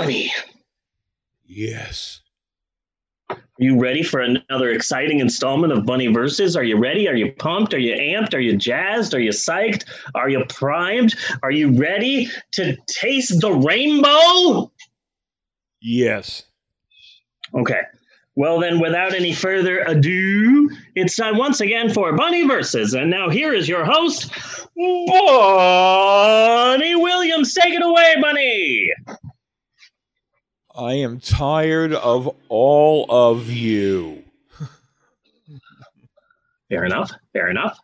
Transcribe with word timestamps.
Bunny. 0.00 0.32
Yes. 1.44 2.22
Are 3.28 3.36
you 3.58 3.78
ready 3.78 4.02
for 4.02 4.20
another 4.20 4.70
exciting 4.70 5.20
installment 5.20 5.74
of 5.74 5.84
Bunny 5.84 6.06
Versus? 6.06 6.56
Are 6.56 6.64
you 6.64 6.78
ready? 6.78 7.06
Are 7.06 7.14
you 7.14 7.32
pumped? 7.32 7.74
Are 7.74 7.78
you 7.78 7.94
amped? 7.94 8.32
Are 8.32 8.40
you 8.40 8.56
jazzed? 8.56 9.12
Are 9.14 9.20
you 9.20 9.28
psyched? 9.30 9.84
Are 10.14 10.30
you 10.30 10.42
primed? 10.48 11.14
Are 11.42 11.50
you 11.50 11.70
ready 11.72 12.30
to 12.52 12.78
taste 12.86 13.42
the 13.42 13.52
rainbow? 13.52 14.72
Yes. 15.82 16.44
Okay. 17.54 17.80
Well, 18.36 18.58
then, 18.58 18.80
without 18.80 19.12
any 19.12 19.34
further 19.34 19.80
ado, 19.80 20.70
it's 20.94 21.14
time 21.14 21.36
once 21.36 21.60
again 21.60 21.92
for 21.92 22.16
Bunny 22.16 22.46
Versus. 22.46 22.94
And 22.94 23.10
now 23.10 23.28
here 23.28 23.52
is 23.52 23.68
your 23.68 23.84
host, 23.84 24.32
Bunny 24.76 24.94
Williams. 26.94 27.52
Take 27.52 27.74
it 27.74 27.82
away, 27.84 28.14
Bunny. 28.22 28.90
I 30.74 30.94
am 30.94 31.20
tired 31.20 31.92
of 31.92 32.34
all 32.48 33.06
of 33.08 33.50
you. 33.50 34.24
Fair 36.68 36.84
enough. 36.84 37.10
Fair 37.32 37.48
enough. 37.48 37.78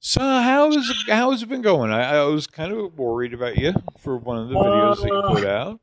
So 0.00 0.20
how's 0.20 1.04
how's 1.08 1.42
it 1.42 1.48
been 1.48 1.62
going? 1.62 1.90
I, 1.90 2.16
I 2.16 2.24
was 2.24 2.46
kind 2.46 2.72
of 2.72 2.98
worried 2.98 3.32
about 3.34 3.56
you 3.56 3.72
for 3.98 4.16
one 4.18 4.38
of 4.38 4.48
the 4.48 4.54
videos 4.54 4.96
that 4.96 5.08
you 5.08 5.22
put 5.34 5.46
out. 5.46 5.80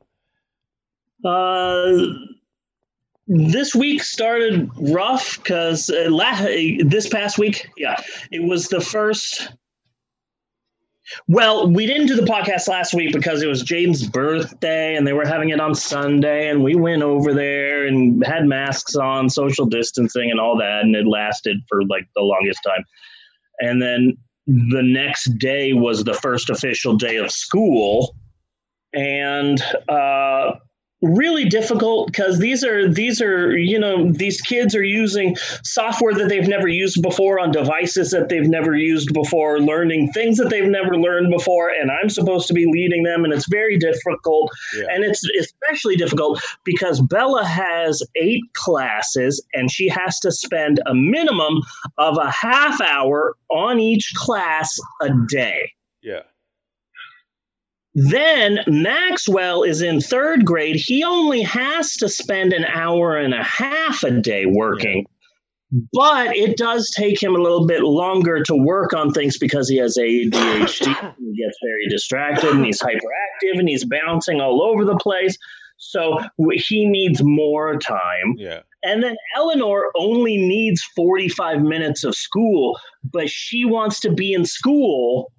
Uh, 1.24 2.06
this 3.26 3.74
week 3.74 4.02
started 4.02 4.70
rough 4.92 5.38
because 5.38 5.90
uh, 5.90 6.06
la- 6.08 6.36
this 6.84 7.08
past 7.08 7.38
week, 7.38 7.68
yeah, 7.76 7.96
it 8.30 8.42
was 8.42 8.68
the 8.68 8.80
first. 8.80 9.52
Well, 11.28 11.68
we 11.68 11.86
didn't 11.86 12.06
do 12.06 12.16
the 12.16 12.22
podcast 12.22 12.68
last 12.68 12.94
week 12.94 13.12
because 13.12 13.42
it 13.42 13.48
was 13.48 13.62
Jaden's 13.62 14.06
birthday 14.06 14.94
and 14.94 15.06
they 15.06 15.12
were 15.12 15.26
having 15.26 15.50
it 15.50 15.60
on 15.60 15.74
Sunday, 15.74 16.48
and 16.48 16.62
we 16.62 16.74
went 16.74 17.02
over 17.02 17.34
there 17.34 17.86
and 17.86 18.24
had 18.24 18.46
masks 18.46 18.96
on, 18.96 19.28
social 19.28 19.66
distancing, 19.66 20.30
and 20.30 20.40
all 20.40 20.56
that, 20.58 20.82
and 20.82 20.94
it 20.94 21.06
lasted 21.06 21.58
for 21.68 21.84
like 21.84 22.08
the 22.14 22.22
longest 22.22 22.60
time. 22.64 22.84
And 23.60 23.82
then 23.82 24.16
the 24.46 24.82
next 24.82 25.38
day 25.38 25.72
was 25.72 26.04
the 26.04 26.14
first 26.14 26.50
official 26.50 26.96
day 26.96 27.16
of 27.16 27.30
school, 27.30 28.16
and 28.94 29.60
uh, 29.88 30.52
really 31.02 31.44
difficult 31.44 32.06
because 32.06 32.38
these 32.38 32.62
are 32.62 32.88
these 32.88 33.20
are 33.20 33.56
you 33.58 33.78
know 33.78 34.10
these 34.12 34.40
kids 34.40 34.74
are 34.74 34.84
using 34.84 35.36
software 35.64 36.14
that 36.14 36.28
they've 36.28 36.46
never 36.46 36.68
used 36.68 37.02
before 37.02 37.40
on 37.40 37.50
devices 37.50 38.12
that 38.12 38.28
they've 38.28 38.48
never 38.48 38.76
used 38.76 39.12
before 39.12 39.58
learning 39.60 40.10
things 40.12 40.38
that 40.38 40.48
they've 40.48 40.70
never 40.70 40.96
learned 40.96 41.30
before 41.32 41.68
and 41.70 41.90
i'm 41.90 42.08
supposed 42.08 42.46
to 42.46 42.54
be 42.54 42.66
leading 42.66 43.02
them 43.02 43.24
and 43.24 43.32
it's 43.32 43.48
very 43.48 43.76
difficult 43.76 44.50
Yeah. 44.76 44.84
and 44.90 45.04
it's 45.04 45.22
especially 45.40 45.96
difficult 45.96 46.40
because 46.64 47.00
bella 47.00 47.44
has 47.44 48.00
eight 48.14 48.42
classes 48.54 49.44
and 49.54 49.70
she 49.72 49.88
has 49.88 50.20
to 50.20 50.30
spend 50.30 50.80
a 50.86 50.94
minimum 50.94 51.62
of 51.98 52.16
a 52.16 52.30
half 52.30 52.80
hour 52.80 53.34
on 53.50 53.80
each 53.80 54.12
class 54.16 54.78
a 55.02 55.10
day 55.28 55.72
Yeah. 56.00 56.20
Then 57.94 58.60
Maxwell 58.66 59.62
is 59.62 59.82
in 59.82 60.00
third 60.00 60.44
grade. 60.44 60.76
He 60.76 61.04
only 61.04 61.42
has 61.42 61.94
to 61.96 62.08
spend 62.08 62.52
an 62.52 62.64
hour 62.64 63.16
and 63.16 63.34
a 63.34 63.42
half 63.42 64.02
a 64.02 64.10
day 64.10 64.46
working. 64.46 65.06
But 65.92 66.36
it 66.36 66.58
does 66.58 66.90
take 66.90 67.22
him 67.22 67.34
a 67.34 67.38
little 67.38 67.66
bit 67.66 67.82
longer 67.82 68.42
to 68.42 68.54
work 68.54 68.92
on 68.92 69.10
things 69.12 69.38
because 69.38 69.68
he 69.68 69.76
has 69.78 69.96
ADHD. 69.96 70.86
he 71.18 71.42
gets 71.42 71.58
very 71.64 71.88
distracted 71.88 72.50
and 72.50 72.64
he's 72.64 72.80
hyperactive 72.80 73.58
and 73.58 73.68
he's 73.68 73.84
bouncing 73.84 74.40
all 74.40 74.62
over 74.62 74.84
the 74.84 74.96
place. 74.96 75.36
So 75.78 76.18
he 76.52 76.86
needs 76.86 77.22
more 77.22 77.76
time. 77.78 78.34
Yeah. 78.36 78.60
And 78.84 79.02
then 79.02 79.16
Eleanor 79.36 79.90
only 79.96 80.36
needs 80.36 80.82
45 80.94 81.62
minutes 81.62 82.04
of 82.04 82.14
school, 82.14 82.78
but 83.04 83.30
she 83.30 83.64
wants 83.64 83.98
to 84.00 84.10
be 84.10 84.32
in 84.32 84.44
school 84.44 85.32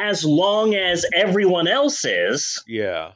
as 0.00 0.24
long 0.24 0.74
as 0.74 1.04
everyone 1.14 1.68
else 1.68 2.04
is. 2.04 2.62
Yeah. 2.66 3.12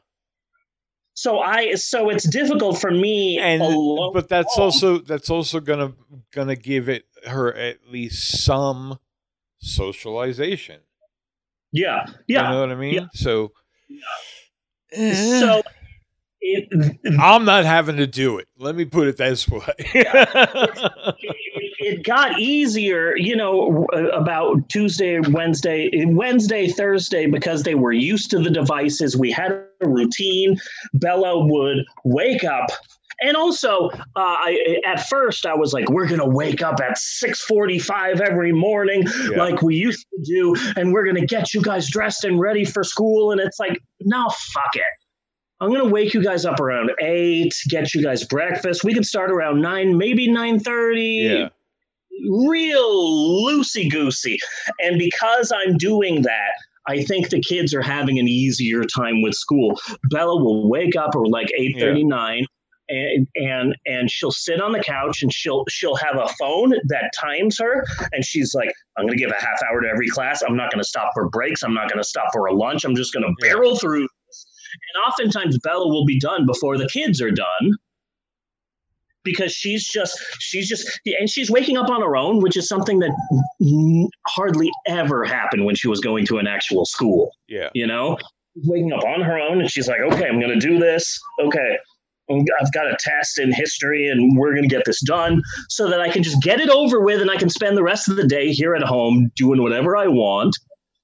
So 1.15 1.39
I 1.39 1.75
so 1.77 2.11
it's 2.11 2.29
difficult 2.29 2.79
for 2.81 2.91
me 2.91 3.39
And 3.39 3.63
alone. 3.63 4.13
but 4.13 4.29
that's 4.29 4.59
also 4.59 4.99
that's 4.99 5.31
also 5.31 5.61
gonna 5.61 5.93
gonna 6.33 6.57
give 6.57 6.89
it 6.89 7.05
her 7.27 7.55
at 7.55 7.79
least 7.91 8.45
some 8.45 8.99
socialization. 9.61 10.81
yeah, 11.73 12.05
yeah. 12.27 12.43
You 12.49 12.55
know 12.55 12.61
what 12.61 12.71
I 12.73 12.75
mean? 12.75 12.95
Yeah. 12.95 13.07
So 13.15 13.53
So 14.93 15.63
it, 16.45 16.99
I'm 17.19 17.45
not 17.45 17.65
having 17.65 17.97
to 17.97 18.07
do 18.07 18.39
it. 18.39 18.47
Let 18.59 18.77
me 18.77 18.85
put 18.85 19.09
it 19.09 19.17
this 19.17 19.49
way. 19.49 19.61
it 21.79 22.05
got 22.05 22.39
easier, 22.39 23.17
you 23.17 23.35
know, 23.35 23.87
about 24.13 24.69
Tuesday, 24.69 25.21
Wednesday, 25.21 26.05
Wednesday, 26.07 26.69
Thursday, 26.69 27.27
because 27.27 27.63
they 27.63 27.75
were 27.75 27.93
used 27.93 28.31
to 28.31 28.39
the 28.39 28.51
devices. 28.51 29.17
We 29.17 29.31
had 29.33 29.53
a 29.53 29.89
routine. 29.89 30.57
Bella 30.95 31.47
would 31.47 31.79
wake 32.05 32.45
up. 32.45 32.67
And 33.21 33.37
also, 33.37 33.91
uh, 33.91 33.99
I, 34.17 34.81
at 34.85 35.07
first, 35.09 35.47
I 35.47 35.55
was 35.55 35.73
like, 35.73 35.89
"We're 35.89 36.09
gonna 36.09 36.29
wake 36.29 36.63
up 36.63 36.81
at 36.81 36.99
six 36.99 37.41
forty-five 37.43 38.21
every 38.21 38.53
morning, 38.53 39.05
Yeah. 39.31 39.39
like 39.39 39.63
we 39.63 39.77
used 39.77 40.05
to 40.11 40.23
do, 40.25 40.57
and 40.77 40.93
we're 40.93 41.07
gonna 41.07 41.25
get 41.25 41.55
you 41.55 41.63
guys 41.63 41.89
dressed 41.89 42.25
and 42.25 42.41
ready 42.41 42.65
for 42.65 42.83
school." 42.83 43.31
And 43.31 43.41
it's 43.41 43.61
like, 43.61 43.81
"No, 44.01 44.29
fuck 44.53 44.75
it. 44.75 44.83
I'm 45.65 45.73
gonna 45.73 45.89
wake 45.89 46.13
you 46.13 46.23
guys 46.23 46.45
up 46.45 46.61
around 46.61 46.91
eight, 47.01 47.55
get 47.71 47.95
you 47.95 48.03
guys 48.03 48.23
breakfast. 48.23 48.85
We 48.85 48.93
can 48.93 49.03
start 49.03 49.31
around 49.31 49.63
nine, 49.63 49.97
maybe 49.97 50.31
nine 50.31 50.61
thirty 50.61 51.23
yeah. 51.23 51.49
real 52.29 53.47
loosey 53.47 53.91
goosey. 53.91 54.37
And 54.81 54.99
because 54.99 55.53
I'm 55.53 55.79
doing 55.79 56.21
that, 56.23 56.51
I 56.87 57.03
think 57.05 57.31
the 57.31 57.41
kids 57.41 57.73
are 57.73 57.81
having 57.81 58.19
an 58.19 58.29
easier 58.29 58.85
time 58.85 59.23
with 59.23 59.33
school. 59.33 59.81
Bella 60.11 60.37
will 60.37 60.69
wake 60.69 60.97
up 60.97 61.17
or 61.17 61.27
like 61.27 61.49
eight 61.57 61.77
thirty 61.79 62.05
nine. 62.05 62.45
And, 62.91 63.27
and 63.37 63.75
and 63.87 64.11
she'll 64.11 64.31
sit 64.31 64.61
on 64.61 64.73
the 64.73 64.85
couch 64.85 65.23
and 65.23 65.33
she'll 65.33 65.65
she'll 65.71 65.97
have 65.97 66.19
a 66.19 66.29
phone 66.39 66.75
that 66.89 67.13
times 67.19 67.57
her 67.59 67.83
and 68.13 68.23
she's 68.23 68.55
like 68.55 68.71
I'm 68.99 69.07
gonna 69.07 69.17
give 69.17 69.31
a 69.31 69.41
half 69.43 69.59
hour 69.67 69.81
to 69.81 69.89
every 69.89 70.09
class 70.09 70.43
I'm 70.47 70.55
not 70.55 70.71
gonna 70.71 70.85
stop 70.85 71.13
for 71.15 71.31
breaks 71.31 71.63
I'm 71.63 71.73
not 71.73 71.89
gonna 71.89 72.05
stop 72.05 72.27
for 72.31 72.45
a 72.45 72.53
lunch 72.53 72.85
I'm 72.85 72.95
just 72.95 73.15
gonna 73.15 73.33
barrel 73.41 73.77
through 73.77 74.07
and 74.95 75.05
oftentimes 75.09 75.59
Bella 75.59 75.89
will 75.89 76.05
be 76.05 76.19
done 76.19 76.47
before 76.47 76.77
the 76.79 76.89
kids 76.89 77.21
are 77.21 77.31
done. 77.31 77.73
Because 79.25 79.53
she's 79.53 79.89
just 79.89 80.19
she's 80.39 80.69
just 80.69 81.01
and 81.19 81.31
she's 81.31 81.51
waking 81.51 81.79
up 81.79 81.89
on 81.89 82.03
her 82.03 82.15
own 82.15 82.43
which 82.43 82.59
is 82.59 82.69
something 82.69 82.99
that 82.99 83.11
hardly 84.27 84.71
ever 84.87 85.25
happened 85.25 85.65
when 85.65 85.75
she 85.75 85.89
was 85.89 86.01
going 86.01 86.27
to 86.27 86.37
an 86.37 86.47
actual 86.47 86.85
school. 86.85 87.31
Yeah. 87.49 87.71
you 87.75 87.87
know? 87.87 88.19
Waking 88.65 88.93
up 88.93 89.03
on 89.03 89.23
her 89.23 89.39
own 89.39 89.61
and 89.61 89.71
she's 89.71 89.89
like 89.89 90.01
okay 90.13 90.27
i'm 90.29 90.39
going 90.39 90.53
to 90.59 90.67
do 90.67 90.79
this. 90.79 91.19
Okay. 91.43 91.79
I've 92.31 92.73
got 92.73 92.87
a 92.87 92.97
test 93.01 93.39
in 93.39 93.51
history 93.53 94.09
and 94.09 94.39
we're 94.39 94.51
going 94.55 94.69
to 94.69 94.75
get 94.75 94.85
this 94.85 95.01
done 95.03 95.41
so 95.71 95.89
that 95.89 96.01
i 96.03 96.11
can 96.11 96.23
just 96.23 96.43
get 96.43 96.61
it 96.61 96.69
over 96.69 97.01
with 97.01 97.23
and 97.23 97.31
i 97.31 97.37
can 97.37 97.49
spend 97.49 97.79
the 97.79 97.83
rest 97.83 98.09
of 98.11 98.17
the 98.17 98.27
day 98.27 98.53
here 98.53 98.75
at 98.75 98.83
home 98.83 99.31
doing 99.37 99.63
whatever 99.63 99.97
i 99.97 100.07
want. 100.07 100.55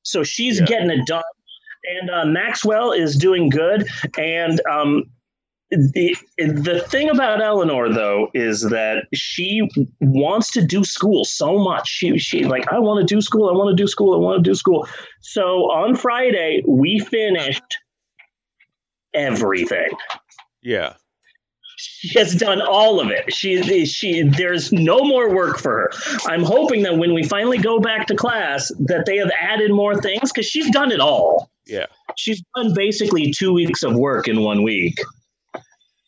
So 0.02 0.24
she's 0.24 0.60
Yeah. 0.60 0.66
getting 0.66 0.90
it 0.90 1.06
done 1.06 1.22
and 1.84 2.10
uh, 2.10 2.24
maxwell 2.24 2.92
is 2.92 3.16
doing 3.16 3.48
good 3.48 3.86
and 4.18 4.60
um, 4.70 5.04
the 5.70 6.16
the 6.38 6.84
thing 6.88 7.08
about 7.10 7.40
Eleanor 7.40 7.92
though 7.92 8.28
is 8.34 8.62
that 8.62 9.06
she 9.14 9.68
wants 10.00 10.50
to 10.52 10.64
do 10.64 10.82
school 10.82 11.24
so 11.24 11.58
much. 11.58 11.88
She 11.88 12.18
she 12.18 12.44
like 12.44 12.70
I 12.72 12.78
want 12.78 13.06
to 13.06 13.14
do 13.14 13.20
school. 13.20 13.48
I 13.48 13.52
want 13.52 13.76
to 13.76 13.80
do 13.80 13.86
school. 13.86 14.14
I 14.14 14.18
want 14.18 14.44
to 14.44 14.50
do 14.50 14.54
school. 14.54 14.88
So 15.20 15.70
on 15.70 15.94
Friday 15.94 16.64
we 16.66 16.98
finished 16.98 17.78
everything. 19.14 19.90
Yeah. 20.62 20.94
She 21.76 22.18
has 22.18 22.34
done 22.34 22.60
all 22.60 23.00
of 23.00 23.10
it. 23.10 23.32
She 23.32 23.86
she 23.86 24.22
there's 24.22 24.72
no 24.72 25.04
more 25.04 25.32
work 25.32 25.58
for 25.58 25.70
her. 25.70 25.90
I'm 26.26 26.42
hoping 26.42 26.82
that 26.82 26.98
when 26.98 27.14
we 27.14 27.22
finally 27.22 27.58
go 27.58 27.78
back 27.78 28.08
to 28.08 28.16
class 28.16 28.72
that 28.80 29.06
they 29.06 29.16
have 29.18 29.30
added 29.40 29.70
more 29.70 29.96
things 29.96 30.32
cuz 30.32 30.46
she's 30.46 30.70
done 30.70 30.90
it 30.90 31.00
all 31.00 31.50
Yeah. 31.70 31.86
she's 32.16 32.42
done 32.56 32.74
basically 32.74 33.32
two 33.32 33.52
weeks 33.52 33.82
of 33.82 33.94
work 33.94 34.26
in 34.28 34.40
one 34.42 34.62
week. 34.62 34.98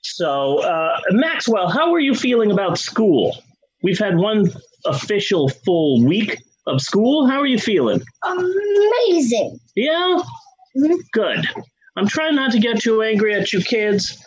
So, 0.02 0.58
uh, 0.62 1.00
Maxwell, 1.10 1.68
how 1.68 1.92
are 1.94 2.00
you 2.00 2.14
feeling 2.14 2.50
about 2.50 2.78
school? 2.78 3.36
We've 3.82 3.98
had 3.98 4.16
one 4.16 4.50
official 4.84 5.48
full 5.64 6.04
week 6.04 6.38
of 6.66 6.80
school. 6.80 7.26
How 7.28 7.40
are 7.40 7.46
you 7.46 7.58
feeling? 7.58 8.02
Amazing. 8.24 9.58
Yeah? 9.76 10.20
Mhm. 10.76 10.96
Good. 11.12 11.46
I'm 11.96 12.08
trying 12.08 12.34
not 12.34 12.52
to 12.52 12.58
get 12.58 12.80
too 12.80 13.02
angry 13.02 13.34
at 13.34 13.52
you 13.52 13.60
kids. 13.60 14.18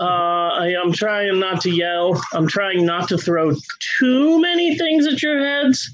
Uh, 0.00 0.04
I, 0.04 0.74
I'm 0.82 0.92
trying 0.92 1.38
not 1.38 1.60
to 1.62 1.70
yell. 1.70 2.20
I'm 2.32 2.48
trying 2.48 2.84
not 2.84 3.08
to 3.10 3.18
throw 3.18 3.54
too 4.00 4.40
many 4.40 4.76
things 4.76 5.06
at 5.06 5.22
your 5.22 5.38
heads. 5.38 5.88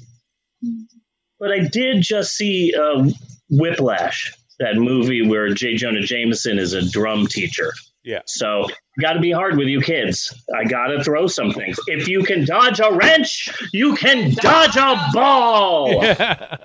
But 1.39 1.53
I 1.53 1.61
did 1.61 2.03
just 2.03 2.35
see 2.37 2.75
uh, 2.75 3.09
Whiplash. 3.51 4.33
That 4.61 4.77
movie 4.77 5.27
where 5.27 5.53
J. 5.55 5.75
Jonah 5.75 6.01
Jameson 6.03 6.59
is 6.59 6.73
a 6.73 6.89
drum 6.91 7.27
teacher. 7.27 7.73
Yeah. 8.05 8.21
So 8.27 8.67
got 9.01 9.13
to 9.15 9.21
be 9.21 9.31
hard 9.31 9.57
with 9.59 9.69
you 9.69 9.81
kids. 9.81 10.33
I 10.57 10.65
got 10.65 10.87
to 10.89 11.03
throw 11.05 11.27
some 11.27 11.53
things. 11.53 11.79
If 11.89 12.09
you 12.09 12.23
can 12.23 12.45
dodge 12.45 12.81
a 12.81 12.91
wrench, 12.93 13.49
you 13.73 13.95
can 13.97 14.35
dodge 14.35 14.77
a 14.77 14.97
ball. 15.13 16.05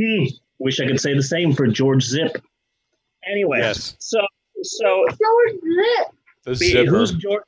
Hmm. 0.00 0.24
Wish 0.58 0.80
I 0.80 0.86
could 0.88 1.00
say 1.00 1.14
the 1.14 1.22
same 1.22 1.52
for 1.52 1.68
George 1.68 2.02
Zip. 2.02 2.42
Anyway, 3.30 3.58
Yes. 3.60 3.94
so 4.00 4.20
so 4.62 5.04
George 5.06 5.52
Zip. 5.62 6.14
the 6.44 6.50
be- 6.50 6.56
zipper. 6.72 6.90
who's 6.90 7.12
George? 7.12 7.44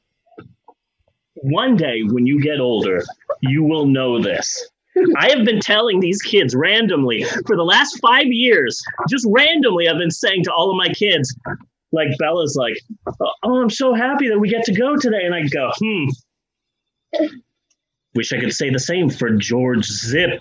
One 1.34 1.76
day 1.76 2.02
when 2.04 2.24
you 2.26 2.40
get 2.40 2.60
older, 2.60 3.02
you 3.40 3.64
will 3.64 3.86
know 3.86 4.22
this. 4.22 4.68
I 5.16 5.30
have 5.30 5.44
been 5.44 5.60
telling 5.60 6.00
these 6.00 6.22
kids 6.22 6.54
randomly 6.54 7.24
for 7.46 7.56
the 7.56 7.64
last 7.64 7.98
five 8.00 8.26
years, 8.26 8.82
just 9.08 9.26
randomly, 9.28 9.88
I've 9.88 9.98
been 9.98 10.10
saying 10.10 10.44
to 10.44 10.52
all 10.52 10.70
of 10.70 10.76
my 10.76 10.92
kids, 10.92 11.34
like 11.92 12.08
Bella's 12.18 12.56
like, 12.58 12.78
Oh, 13.42 13.60
I'm 13.60 13.70
so 13.70 13.94
happy 13.94 14.28
that 14.28 14.38
we 14.38 14.48
get 14.48 14.64
to 14.64 14.74
go 14.74 14.96
today. 14.96 15.24
And 15.24 15.34
I 15.34 15.46
go, 15.46 15.70
Hmm. 15.78 16.06
Wish 18.14 18.32
I 18.32 18.40
could 18.40 18.54
say 18.54 18.70
the 18.70 18.78
same 18.78 19.10
for 19.10 19.30
George 19.30 19.84
Zip. 19.84 20.40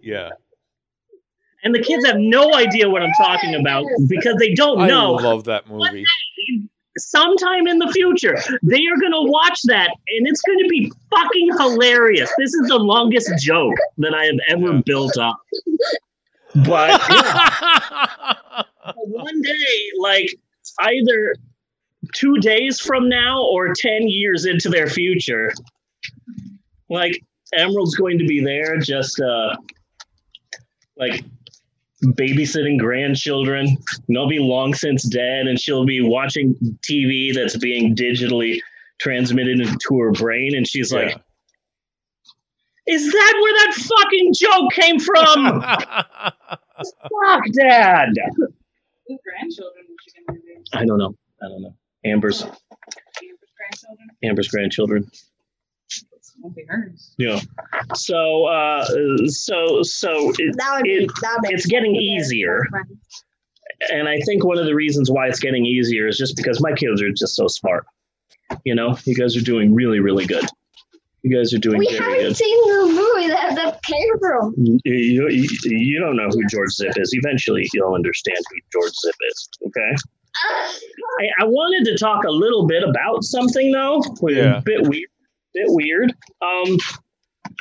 Yeah. 0.00 0.30
And 1.62 1.74
the 1.74 1.82
kids 1.82 2.04
have 2.06 2.16
no 2.18 2.54
idea 2.54 2.88
what 2.88 3.02
I'm 3.02 3.12
talking 3.12 3.54
about 3.54 3.84
because 4.08 4.36
they 4.38 4.54
don't 4.54 4.80
I 4.80 4.88
know. 4.88 5.16
I 5.16 5.22
love 5.22 5.44
that 5.44 5.68
movie. 5.68 6.04
Sometime 6.98 7.66
in 7.66 7.78
the 7.78 7.90
future. 7.92 8.36
They 8.62 8.86
are 8.86 8.98
going 9.00 9.12
to 9.12 9.30
watch 9.30 9.60
that 9.64 9.88
and 9.88 10.26
it's 10.26 10.40
going 10.42 10.58
to 10.58 10.68
be 10.68 10.92
fucking 11.10 11.50
hilarious. 11.58 12.32
This 12.38 12.54
is 12.54 12.68
the 12.68 12.78
longest 12.78 13.30
joke 13.38 13.76
that 13.98 14.14
i 14.14 14.24
have 14.26 14.38
ever 14.48 14.82
built 14.82 15.16
up. 15.16 15.38
But 16.54 17.00
yeah, 17.10 18.62
one 18.94 19.42
day 19.42 19.90
like 19.98 20.28
either 20.80 21.34
two 22.14 22.36
days 22.38 22.80
from 22.80 23.08
now 23.08 23.42
or 23.42 23.72
10 23.74 24.08
years 24.08 24.44
into 24.44 24.68
their 24.68 24.88
future 24.88 25.52
like 26.90 27.22
emerald's 27.56 27.94
going 27.94 28.18
to 28.18 28.26
be 28.26 28.42
there 28.42 28.76
just 28.78 29.20
uh 29.20 29.54
like 30.96 31.24
babysitting 32.04 32.78
grandchildren. 32.78 33.66
And 33.66 34.16
they'll 34.16 34.28
be 34.28 34.38
long 34.38 34.74
since 34.74 35.04
dead 35.04 35.46
and 35.46 35.60
she'll 35.60 35.86
be 35.86 36.00
watching 36.02 36.54
tv 36.88 37.34
that's 37.34 37.56
being 37.56 37.94
digitally 37.94 38.58
transmitted 39.00 39.60
into 39.60 39.98
her 39.98 40.12
brain 40.12 40.54
and 40.54 40.66
she's 40.66 40.92
like 40.92 41.16
is 42.86 43.12
that 43.12 43.34
where 43.40 43.52
that 43.54 43.74
fucking 43.74 44.34
joke 44.34 44.72
came 44.72 44.98
from? 44.98 45.62
Fuck 45.62 47.44
dad. 47.52 48.08
Whose 49.06 49.18
grandchildren 49.24 49.84
is 49.88 49.96
she 50.04 50.24
going 50.26 50.40
to 50.40 50.44
be? 50.44 50.78
i 50.78 50.84
don't 50.84 50.98
know. 50.98 51.14
I 51.42 51.48
don't 51.48 51.62
know. 51.62 51.74
Amber's 52.04 52.42
Amber's 52.42 52.58
grandchildren? 53.56 54.08
amber's 54.24 54.48
grandchildren. 54.48 55.02
Won't 55.04 55.31
be 56.54 56.64
hers. 56.68 57.14
yeah 57.18 57.40
so 57.94 58.44
uh 58.46 58.84
so 59.26 59.82
so 59.82 60.30
it, 60.38 60.56
That 60.56 60.74
would 60.76 60.84
be. 60.84 60.90
It- 61.04 61.10
that 61.22 61.38
would 61.42 61.52
it's 61.52 61.66
getting 61.66 61.94
easier. 61.96 62.66
and 63.90 64.08
I 64.08 64.18
think 64.26 64.44
one 64.44 64.58
of 64.58 64.66
the 64.66 64.74
reasons 64.74 65.10
why 65.10 65.26
it's 65.28 65.40
getting 65.40 65.66
easier 65.66 66.06
is 66.08 66.16
just 66.18 66.36
because 66.36 66.60
my 66.60 66.72
kids 66.72 67.02
are 67.02 67.10
just 67.10 67.34
so 67.34 67.46
smart. 67.48 67.84
You 68.64 68.74
know, 68.74 68.96
you 69.04 69.14
guys 69.14 69.36
are 69.36 69.40
doing 69.42 69.74
really, 69.74 69.98
really 69.98 70.26
good. 70.26 70.44
You 71.22 71.36
guys 71.36 71.54
are 71.54 71.58
doing 71.58 71.78
We 71.78 71.86
very 71.86 71.98
haven't 71.98 72.18
good. 72.28 72.36
seen 72.36 72.68
the 72.68 72.86
movie 72.86 73.28
that 73.28 73.54
that 73.54 73.82
came 73.82 74.18
from. 74.20 74.54
You, 74.84 75.28
you, 75.28 75.48
you 75.64 76.00
don't 76.00 76.16
know 76.16 76.28
who 76.28 76.44
George 76.48 76.70
Zip 76.72 76.92
is. 76.96 77.10
Eventually, 77.14 77.66
you'll 77.72 77.94
understand 77.94 78.36
who 78.50 78.56
George 78.80 78.92
Zip 79.04 79.14
is. 79.30 79.48
Okay. 79.68 79.94
I, 81.20 81.28
I 81.40 81.44
wanted 81.44 81.90
to 81.92 81.96
talk 81.98 82.24
a 82.24 82.30
little 82.30 82.66
bit 82.66 82.82
about 82.82 83.22
something 83.22 83.70
though. 83.70 84.02
Yeah. 84.28 84.58
A 84.58 84.62
bit 84.62 84.82
weird. 84.88 85.08
Bit 85.54 85.66
weird. 85.68 86.12
Um. 86.40 86.78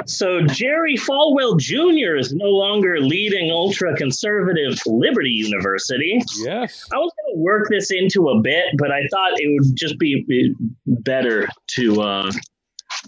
So 0.06 0.42
Jerry 0.46 0.96
Falwell 0.96 1.60
Jr. 1.60 2.16
is 2.16 2.34
no 2.34 2.48
longer 2.48 3.00
leading 3.02 3.52
ultra 3.52 3.96
conservative 3.96 4.80
Liberty 4.86 5.32
University. 5.32 6.22
yes. 6.38 6.88
I 6.94 6.98
was 6.98 7.12
going 7.18 7.36
to 7.36 7.42
work 7.42 7.68
this 7.70 7.92
into 7.92 8.30
a 8.30 8.42
bit, 8.42 8.66
but 8.78 8.92
I 8.92 9.02
thought 9.12 9.32
it 9.36 9.52
would 9.52 9.76
just 9.76 10.00
be 10.00 10.24
be 10.28 10.56
better 10.86 11.48
to 11.76 12.02
uh, 12.02 12.32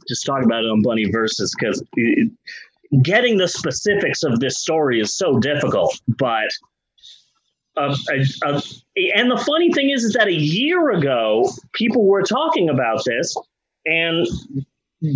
just 0.07 0.25
talk 0.25 0.43
about 0.43 0.63
it 0.63 0.67
on 0.67 0.81
Bunny 0.81 1.09
Versus 1.09 1.53
because 1.57 1.81
getting 3.01 3.37
the 3.37 3.47
specifics 3.47 4.23
of 4.23 4.39
this 4.39 4.59
story 4.59 4.99
is 4.99 5.15
so 5.15 5.39
difficult. 5.39 5.99
But 6.07 6.49
uh, 7.75 7.95
uh, 8.45 8.61
and 9.15 9.31
the 9.31 9.43
funny 9.45 9.71
thing 9.71 9.89
is, 9.89 10.03
is 10.03 10.13
that 10.13 10.27
a 10.27 10.33
year 10.33 10.91
ago, 10.91 11.49
people 11.73 12.05
were 12.05 12.21
talking 12.21 12.69
about 12.69 13.03
this, 13.05 13.35
and 13.85 14.27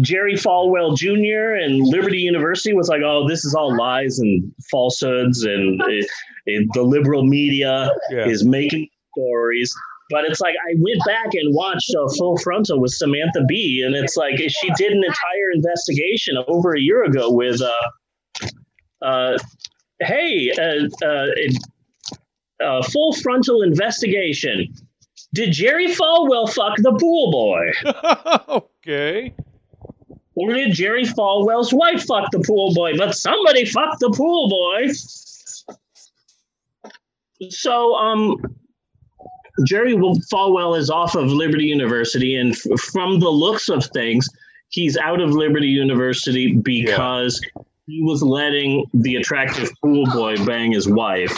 Jerry 0.01 0.34
Falwell 0.36 0.95
Jr. 0.98 1.56
and 1.56 1.80
Liberty 1.81 2.18
University 2.19 2.74
was 2.74 2.89
like, 2.89 3.01
"Oh, 3.06 3.28
this 3.28 3.45
is 3.45 3.54
all 3.56 3.75
lies 3.78 4.19
and 4.19 4.51
falsehoods, 4.69 5.44
and 5.44 5.81
uh, 5.81 5.86
uh, 5.86 6.62
the 6.74 6.84
liberal 6.84 7.24
media 7.24 7.89
Yeah. 8.12 8.28
is 8.28 8.44
making 8.45 8.89
stories." 9.18 9.74
But 10.10 10.24
it's 10.25 10.39
like 10.39 10.56
I 10.56 10.74
went 10.80 11.01
back 11.06 11.34
and 11.34 11.54
watched 11.54 11.89
a 11.94 12.07
full 12.18 12.38
frontal 12.38 12.80
with 12.80 12.92
Samantha 12.92 13.44
Bee, 13.48 13.84
and 13.86 13.95
it's 13.95 14.16
like 14.16 14.38
she 14.38 14.69
did 14.78 14.92
an 14.92 15.04
entire 15.04 15.51
investigation 15.54 16.38
over 16.48 16.74
a 16.75 16.80
year 16.80 17.04
ago 17.04 17.30
with, 17.31 17.62
uh, 17.62 18.45
uh, 19.06 19.38
hey, 20.00 20.51
uh, 20.57 21.06
uh, 21.06 21.28
a 22.62 22.84
full 22.84 23.13
frontal 23.13 23.62
investigation. 23.62 24.74
Did 25.34 25.51
Jerry 25.51 25.88
Falwell 25.88 26.50
fuck 26.51 26.78
the 26.78 26.94
pool 26.94 27.31
boy? 27.31 28.63
okay. 28.88 29.34
Or 30.38 30.54
did 30.54 30.72
Jerry 30.72 31.04
Falwell's 31.04 31.74
wife 31.74 32.06
fuck 32.06 32.30
the 32.30 32.39
pool 32.39 32.72
boy? 32.75 32.95
But 32.95 33.16
somebody 33.16 33.66
fucked 33.66 34.01
the 34.01 34.12
pool 34.12 34.48
boy. 34.48 34.94
So, 37.50 37.95
um, 37.95 38.38
Jerry 39.66 39.95
Falwell 39.95 40.78
is 40.78 40.92
off 40.92 41.16
of 41.16 41.31
Liberty 41.31 41.66
University, 41.66 42.36
and 42.36 42.54
f- 42.54 42.80
from 42.80 43.19
the 43.19 43.30
looks 43.30 43.68
of 43.68 43.84
things, 43.86 44.30
he's 44.69 44.95
out 44.95 45.19
of 45.19 45.31
Liberty 45.31 45.69
University 45.69 46.54
because 46.54 47.42
he 47.88 48.04
was 48.04 48.22
letting 48.22 48.86
the 48.94 49.16
attractive 49.16 49.72
pool 49.81 50.06
boy 50.06 50.38
bang 50.45 50.72
his 50.72 50.88
wife. 50.88 51.36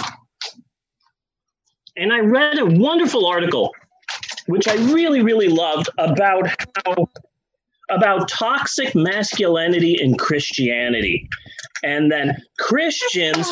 And 1.95 2.11
I 2.11 2.19
read 2.19 2.59
a 2.59 2.65
wonderful 2.65 3.25
article, 3.25 3.73
which 4.47 4.67
I 4.67 4.75
really, 4.91 5.21
really 5.21 5.47
loved, 5.47 5.89
about 5.97 6.49
how 6.85 7.07
about 7.89 8.27
toxic 8.29 8.93
masculinity 8.95 9.97
in 9.99 10.17
Christianity. 10.17 11.27
And 11.83 12.11
then 12.11 12.35
Christians 12.59 13.51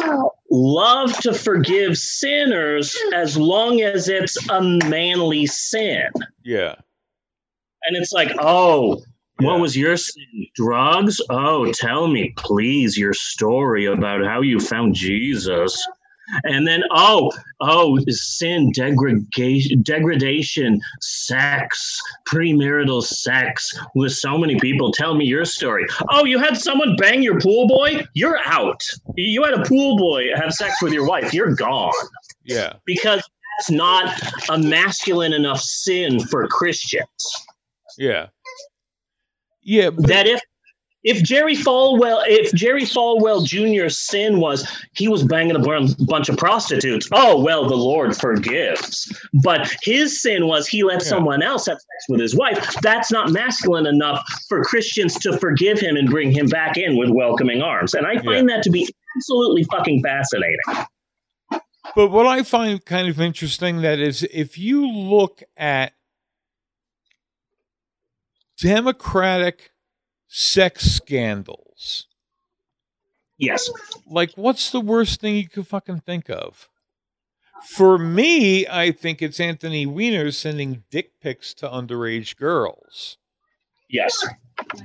love 0.52 1.14
to 1.22 1.34
forgive 1.34 1.98
sinners 1.98 2.96
as 3.14 3.38
long 3.38 3.82
as 3.82 4.10
it's 4.10 4.38
a 4.50 4.62
manly 4.62 5.46
sin. 5.46 6.10
Yeah. 6.44 6.76
And 7.84 7.96
it's 7.96 8.12
like, 8.12 8.32
oh, 8.40 8.98
Yeah. 9.40 9.48
what 9.48 9.60
was 9.62 9.78
your 9.78 9.96
sin? 9.96 10.48
Drugs? 10.56 11.22
Oh, 11.30 11.72
tell 11.72 12.08
me, 12.08 12.34
please, 12.38 12.98
your 12.98 13.14
story 13.14 13.86
about 13.86 14.26
how 14.26 14.42
you 14.42 14.60
found 14.60 14.94
Jesus. 14.96 15.88
And 16.44 16.68
then, 16.68 16.84
oh, 16.92 17.32
oh, 17.62 17.98
sin, 18.10 18.72
degradation, 18.74 19.82
degradation, 19.82 20.80
sex, 21.02 22.00
premarital 22.28 23.04
sex 23.04 23.78
with 23.96 24.12
so 24.12 24.38
many 24.38 24.60
people. 24.60 24.92
Tell 24.92 25.16
me 25.16 25.26
your 25.26 25.46
story. 25.46 25.86
Oh, 26.10 26.26
you 26.26 26.40
had 26.40 26.58
someone 26.58 26.96
bang 26.98 27.22
your 27.24 27.40
pool 27.40 27.68
boy? 27.68 28.06
You're 28.14 28.40
out. 28.46 28.82
You 29.16 29.44
had 29.44 29.54
a 29.54 29.64
pool 29.64 29.98
boy 29.98 30.26
have 30.36 30.52
sex 30.54 30.82
with 30.82 30.94
your 30.94 31.08
wife. 31.08 31.34
You're 31.34 31.56
gone 31.56 31.94
Yeah. 32.44 32.74
because 32.86 33.22
that's 33.58 33.72
not 33.72 34.14
a 34.50 34.58
masculine 34.60 35.34
enough 35.34 35.60
sin 35.62 36.20
for 36.20 36.48
Christians. 36.48 37.08
Yeah. 37.98 38.28
Yeah. 39.64 39.90
But, 39.90 40.08
that 40.08 40.28
if 40.28 40.42
if 41.04 41.24
Jerry 41.24 41.56
Falwell 41.56 42.22
if 42.26 42.52
Jerry 42.54 42.82
Falwell 42.84 43.46
Jr.'s 43.46 43.98
sin 43.98 44.40
was 44.40 44.68
he 44.94 45.08
was 45.08 45.24
banging 45.24 45.56
a 45.56 45.60
bunch 46.06 46.28
of 46.30 46.38
prostitutes, 46.38 47.08
oh 47.14 47.40
well, 47.42 47.68
the 47.68 47.76
Lord 47.76 48.16
forgives. 48.18 49.08
But 49.44 49.72
his 49.84 50.22
sin 50.22 50.48
was 50.48 50.68
he 50.68 50.84
let 50.84 51.02
Yeah. 51.02 51.08
someone 51.10 51.42
else 51.44 51.68
have 51.68 51.78
sex 51.78 52.06
with 52.10 52.20
his 52.20 52.36
wife. 52.36 52.76
That's 52.82 53.12
not 53.12 53.32
masculine 53.32 53.86
enough 53.86 54.26
for 54.50 54.64
Christians 54.64 55.18
to 55.20 55.38
forgive 55.38 55.80
him 55.80 55.96
and 55.96 56.10
bring 56.10 56.32
him 56.32 56.48
back 56.48 56.78
in 56.78 56.98
with 56.98 57.10
welcoming 57.10 57.62
arms. 57.62 57.94
And 57.94 58.06
I 58.08 58.18
find 58.24 58.50
that 58.50 58.64
to 58.64 58.70
be 58.72 58.88
absolutely 59.18 59.64
fucking 59.66 60.02
fascinating. 60.04 60.86
but 61.96 62.10
what 62.12 62.26
I 62.26 62.44
find 62.44 62.84
kind 62.84 63.08
of 63.08 63.22
interesting 63.22 63.82
that 63.82 64.00
is 64.00 64.28
if 64.34 64.58
you 64.58 64.86
look 64.88 65.42
at 65.56 65.94
Democratic 68.60 69.72
sex 70.28 70.86
scandals, 70.92 72.08
Yes. 73.38 73.70
like 74.10 74.32
what's 74.36 74.72
the 74.72 74.82
worst 74.82 75.22
thing 75.22 75.36
you 75.36 75.48
could 75.48 75.68
fucking 75.68 76.02
think 76.02 76.30
of? 76.30 76.70
For 77.76 77.98
me, 77.98 78.68
I 78.68 78.92
think 78.92 79.22
it's 79.22 79.40
Anthony 79.40 79.86
Weiner 79.86 80.32
sending 80.32 80.84
dick 80.92 81.20
pics 81.20 81.54
to 81.56 81.68
underage 81.68 82.38
girls. 82.38 83.18
Yes. 83.90 84.14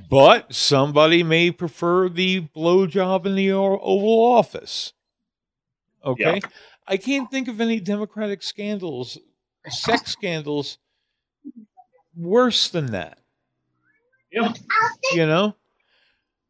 But 0.09 0.53
somebody 0.53 1.23
may 1.23 1.51
prefer 1.51 2.09
the 2.09 2.41
blowjob 2.55 3.25
in 3.25 3.35
the 3.35 3.51
Oval 3.51 4.23
Office. 4.33 4.93
Okay. 6.03 6.41
I 6.87 6.97
can't 6.97 7.29
think 7.29 7.47
of 7.47 7.61
any 7.61 7.79
Democratic 7.79 8.43
scandals, 8.43 9.17
sex 9.69 10.11
scandals, 10.11 10.77
worse 12.15 12.69
than 12.69 12.87
that. 12.87 13.19
Yeah. 14.33 14.51
You 15.13 15.25
know? 15.27 15.55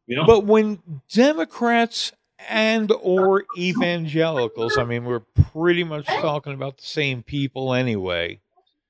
Yeah. 0.06 0.24
But 0.26 0.44
when 0.44 0.80
Democrats 1.10 2.12
and 2.48 2.90
or 3.02 3.44
evangelicals, 3.58 4.76
I 4.76 4.84
mean, 4.84 5.04
we're 5.04 5.20
pretty 5.52 5.84
much 5.84 6.06
talking 6.06 6.52
about 6.54 6.78
the 6.78 6.84
same 6.84 7.22
people 7.22 7.72
anyway. 7.74 8.40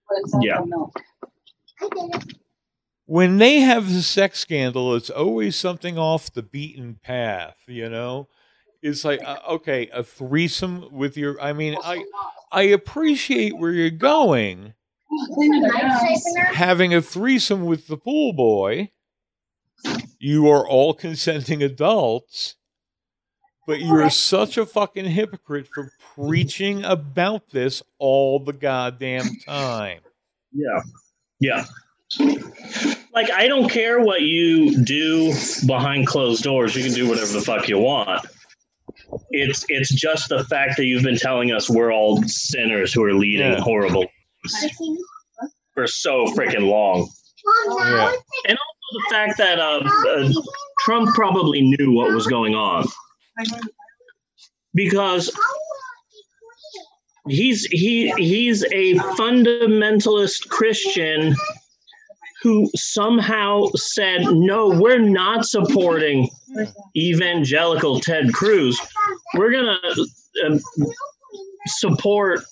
But 0.08 0.18
it's 0.18 0.34
also 0.34 0.46
Yeah. 0.46 0.60
when 3.06 3.38
they 3.38 3.60
have 3.60 3.88
a 3.88 4.02
sex 4.02 4.38
scandal, 4.40 4.94
it's 4.94 5.10
always 5.10 5.56
something 5.56 5.98
off 5.98 6.32
the 6.32 6.42
beaten 6.42 6.98
path, 7.02 7.56
you 7.66 7.88
know? 7.88 8.28
It's 8.82 9.04
like, 9.04 9.22
uh, 9.24 9.38
okay, 9.48 9.88
a 9.92 10.02
threesome 10.02 10.88
with 10.90 11.16
your, 11.16 11.40
I 11.40 11.52
mean, 11.52 11.76
I, 11.82 12.04
I 12.52 12.62
appreciate 12.62 13.56
where 13.56 13.72
you're 13.72 13.90
going. 13.90 14.74
Cleaning 15.34 15.62
the 15.62 15.72
house. 15.76 16.24
Having 16.54 16.94
a 16.94 17.02
threesome 17.02 17.64
with 17.64 17.86
the 17.86 17.96
pool 17.96 18.32
boy, 18.32 18.90
you 20.18 20.48
are 20.48 20.66
all 20.66 20.94
consenting 20.94 21.62
adults, 21.62 22.56
but 23.66 23.80
you're 23.80 24.10
such 24.10 24.56
a 24.56 24.66
fucking 24.66 25.06
hypocrite 25.06 25.68
for 25.74 25.90
preaching 26.14 26.84
about 26.84 27.50
this 27.50 27.82
all 27.98 28.38
the 28.38 28.52
goddamn 28.52 29.26
time. 29.46 30.00
Yeah. 30.52 30.82
Yeah. 31.40 31.64
Like 33.12 33.30
I 33.30 33.48
don't 33.48 33.68
care 33.68 34.00
what 34.00 34.22
you 34.22 34.82
do 34.84 35.32
behind 35.66 36.06
closed 36.06 36.42
doors. 36.44 36.74
You 36.76 36.84
can 36.84 36.92
do 36.92 37.08
whatever 37.08 37.32
the 37.32 37.40
fuck 37.40 37.68
you 37.68 37.78
want. 37.78 38.24
It's 39.30 39.64
it's 39.68 39.92
just 39.94 40.28
the 40.28 40.44
fact 40.44 40.76
that 40.76 40.84
you've 40.84 41.02
been 41.02 41.16
telling 41.16 41.52
us 41.52 41.68
we're 41.70 41.92
all 41.92 42.22
sinners 42.24 42.92
who 42.92 43.02
are 43.04 43.14
leading 43.14 43.52
Yeah. 43.52 43.60
horrible 43.60 44.06
for 45.74 45.86
so 45.86 46.26
freaking 46.26 46.68
long. 46.68 47.08
Yeah. 47.68 48.12
And 48.48 48.58
also 48.58 48.92
the 48.92 49.04
fact 49.10 49.38
that 49.38 49.58
uh, 49.58 49.82
uh, 50.08 50.32
Trump 50.80 51.14
probably 51.14 51.62
knew 51.62 51.92
what 51.92 52.12
was 52.12 52.26
going 52.26 52.54
on 52.54 52.86
because 54.74 55.30
he's 57.28 57.64
he 57.66 58.12
he's 58.16 58.64
a 58.64 58.94
fundamentalist 59.16 60.48
Christian 60.48 61.34
who 62.42 62.68
somehow 62.76 63.66
said, 63.74 64.22
"No, 64.22 64.68
we're 64.68 64.98
not 64.98 65.46
supporting 65.46 66.28
evangelical 66.96 68.00
Ted 68.00 68.32
Cruz. 68.34 68.78
We're 69.34 69.50
gonna 69.50 69.78
uh, 70.44 70.58
support 71.66 72.44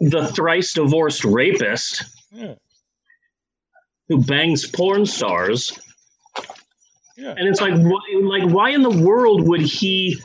the 0.00 0.26
thrice 0.28 0.72
divorced 0.72 1.24
rapist 1.24 2.04
Yeah. 2.32 2.54
who 4.08 4.22
bangs 4.22 4.66
porn 4.66 5.06
stars." 5.06 5.78
Yeah. 7.16 7.34
And 7.36 7.48
it's 7.48 7.60
like, 7.60 7.74
why, 7.74 8.00
like, 8.22 8.50
why 8.52 8.70
in 8.70 8.82
the 8.82 8.90
world 8.90 9.46
would 9.46 9.60
he 9.60 10.18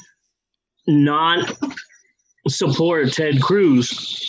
not 0.88 1.56
support 2.48 3.14
Ted 3.14 3.40
Cruz 3.42 4.26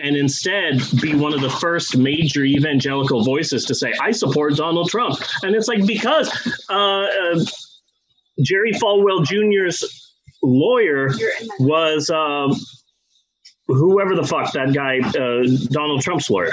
and 0.00 0.14
instead 0.14 0.82
be 1.00 1.14
one 1.14 1.32
of 1.32 1.40
the 1.40 1.48
first 1.48 1.96
major 1.96 2.44
evangelical 2.44 3.24
voices 3.24 3.64
to 3.64 3.74
say, 3.74 3.94
"I 4.00 4.10
support 4.10 4.56
Donald 4.56 4.90
Trump"? 4.90 5.18
And 5.42 5.54
it's 5.56 5.68
like 5.68 5.86
because 5.86 6.28
uh, 6.68 6.74
uh, 6.74 7.40
Jerry 8.42 8.72
Falwell 8.72 9.24
Jr.'s 9.24 10.12
lawyer 10.42 11.08
was 11.60 12.10
um, 12.10 12.52
whoever 13.66 14.14
the 14.14 14.24
fuck 14.24 14.52
that 14.52 14.74
guy, 14.74 14.98
uh, 15.00 15.46
Donald 15.70 16.02
Trump's 16.02 16.28
lawyer 16.30 16.50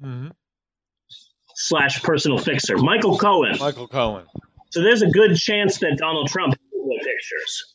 hmm 0.00 0.28
slash 1.60 2.02
personal 2.02 2.38
fixer, 2.38 2.78
Michael 2.78 3.18
Cohen. 3.18 3.56
Michael 3.60 3.86
Cohen. 3.86 4.24
So 4.70 4.82
there's 4.82 5.02
a 5.02 5.10
good 5.10 5.36
chance 5.36 5.78
that 5.78 5.98
Donald 5.98 6.28
Trump 6.28 6.54
pictures. 7.04 7.74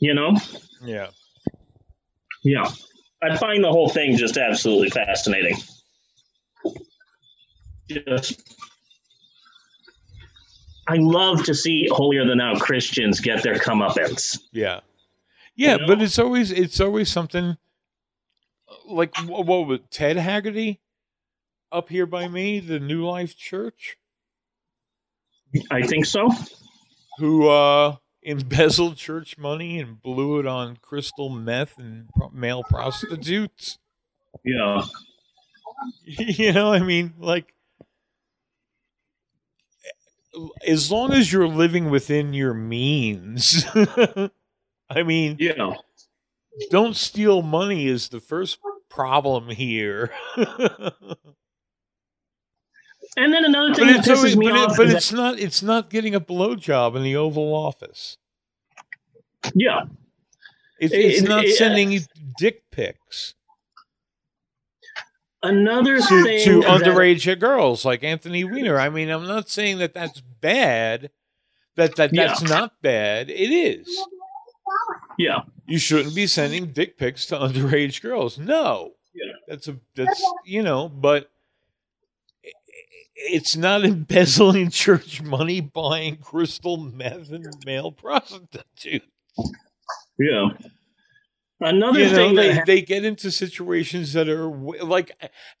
You 0.00 0.14
know? 0.14 0.36
Yeah. 0.82 1.08
Yeah. 2.42 2.70
I 3.22 3.36
find 3.36 3.62
the 3.62 3.70
whole 3.70 3.88
thing 3.88 4.16
just 4.16 4.36
absolutely 4.36 4.90
fascinating. 4.90 5.56
Just 7.88 8.40
I 10.88 10.96
love 10.96 11.44
to 11.44 11.54
see 11.54 11.86
holier 11.90 12.24
than 12.26 12.38
thou 12.38 12.54
Christians 12.56 13.20
get 13.20 13.42
their 13.42 13.56
comeuppance. 13.56 14.38
Yeah. 14.52 14.80
Yeah, 15.54 15.72
You 15.72 15.78
know? 15.78 15.86
but 15.88 16.02
it's 16.02 16.18
always 16.18 16.50
it's 16.50 16.80
always 16.80 17.10
something 17.10 17.56
like 18.86 19.14
wh- 19.16 19.28
what 19.46 19.66
was 19.66 19.80
Ted 19.90 20.16
Haggard 20.16 20.78
up 21.70 21.88
here 21.90 22.06
by 22.06 22.28
me, 22.28 22.60
the 22.60 22.78
New 22.80 23.04
Life 23.04 23.36
Church, 23.36 23.98
I 25.70 25.82
think 25.86 26.06
so. 26.06 26.30
who 27.18 27.48
uh 27.48 27.96
embezzled 28.22 28.96
church 28.96 29.36
money 29.38 29.78
and 29.80 30.02
blew 30.02 30.38
it 30.38 30.46
on 30.46 30.76
crystal 30.80 31.28
meth 31.28 31.76
and 31.78 32.08
pro- 32.14 32.30
male 32.30 32.62
prostitutes. 32.62 33.78
Yeah. 34.44 34.82
you 36.04 36.52
know, 36.52 36.72
I 36.72 36.80
mean, 36.80 37.14
like 37.18 37.52
as 40.66 40.90
long 40.90 41.12
as 41.12 41.32
you're 41.32 41.48
living 41.48 41.90
within 41.90 42.32
your 42.32 42.54
means. 42.54 43.64
I 44.90 45.02
mean, 45.04 45.36
Yeah. 45.38 45.74
don't 46.70 46.96
steal 46.96 47.42
money 47.42 47.86
is 47.86 48.08
the 48.08 48.20
first 48.20 48.58
problem 48.88 49.48
here. 49.50 50.10
And 53.16 53.32
then 53.32 53.44
another 53.44 53.74
thing 53.74 53.86
that 53.88 53.98
it's 54.00 54.08
pisses 54.08 54.16
always, 54.16 54.36
me 54.36 54.46
but, 54.48 54.54
it- 54.56 54.70
off 54.70 54.76
but 54.76 54.86
is 54.88 54.94
it's 54.94 55.12
not 55.12 55.38
it's 55.38 55.62
not 55.62 55.90
getting 55.90 56.14
a 56.14 56.20
blowjob 56.20 56.94
in 56.94 57.02
the 57.02 57.16
Oval 57.16 57.54
Office. 57.54 58.16
yeah. 59.54 59.84
It's, 60.78 60.92
It- 60.92 60.98
it's 61.00 61.22
it- 61.22 61.28
not 61.28 61.44
it- 61.44 61.52
uh, 61.52 61.56
sending 61.56 61.90
you 61.90 62.00
dick 62.38 62.62
pics 62.70 63.34
Another 65.42 65.98
to, 65.98 66.22
thing 66.24 66.44
to 66.44 66.60
that- 66.62 66.82
underage 66.82 67.38
girls 67.38 67.84
like 67.84 68.02
Anthony 68.02 68.42
Weiner. 68.44 68.78
I 68.78 68.88
mean, 68.88 69.08
I'm 69.08 69.26
not 69.26 69.48
saying 69.48 69.78
that 69.78 69.94
that's 69.94 70.20
bad. 70.20 71.10
That 71.76 71.94
that 71.96 72.12
Yeah. 72.12 72.26
that's 72.26 72.42
not 72.42 72.80
bad. 72.82 73.30
It 73.30 73.50
is. 73.52 73.86
Yeah. 75.18 75.42
You 75.66 75.78
shouldn't 75.78 76.14
be 76.14 76.26
sending 76.26 76.72
dick 76.72 76.98
pics 76.98 77.26
to 77.26 77.36
underage 77.36 78.02
girls. 78.02 78.36
No. 78.38 78.94
Yeah. 79.14 79.32
That's 79.46 79.68
a 79.68 79.76
that's 79.94 80.22
you 80.44 80.62
know, 80.62 80.88
but 80.88 81.30
it's 83.14 83.56
not 83.56 83.84
embezzling 83.84 84.70
church 84.72 85.22
money 85.22 85.60
buying 85.60 86.16
crystal 86.16 86.76
meth 86.76 87.30
and 87.30 87.46
male 87.64 87.92
prostitutes. 87.92 89.06
Yeah. 90.18 90.48
Another 91.60 91.98
you 91.98 92.06
know, 92.06 92.14
thing 92.14 92.34
they, 92.36 92.52
that 92.54 92.66
they 92.66 92.82
get 92.82 93.04
into 93.04 93.30
situations 93.32 94.12
that 94.12 94.28
are 94.28 94.48
like, 94.48 95.10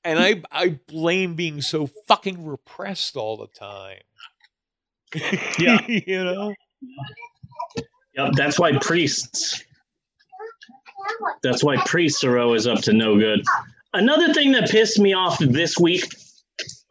and 0.04 0.18
I 0.18 0.42
I 0.52 0.78
blame 0.86 1.34
being 1.34 1.60
so 1.60 1.88
fucking 2.06 2.44
repressed 2.46 3.16
all 3.16 3.36
the 3.36 3.48
time. 3.48 3.98
Yeah. 5.58 5.80
you 5.88 6.22
know. 6.22 6.54
Yep, 8.14 8.32
that's 8.34 8.58
why 8.58 8.76
priests. 8.78 9.64
That's 11.42 11.64
why 11.64 11.78
priests 11.84 12.22
are 12.24 12.38
always 12.38 12.66
up 12.66 12.80
to 12.82 12.92
no 12.92 13.18
good. 13.18 13.42
Another 13.94 14.34
thing 14.34 14.52
that 14.52 14.68
pissed 14.68 14.98
me 14.98 15.14
off 15.14 15.38
this 15.38 15.78
week 15.78 16.04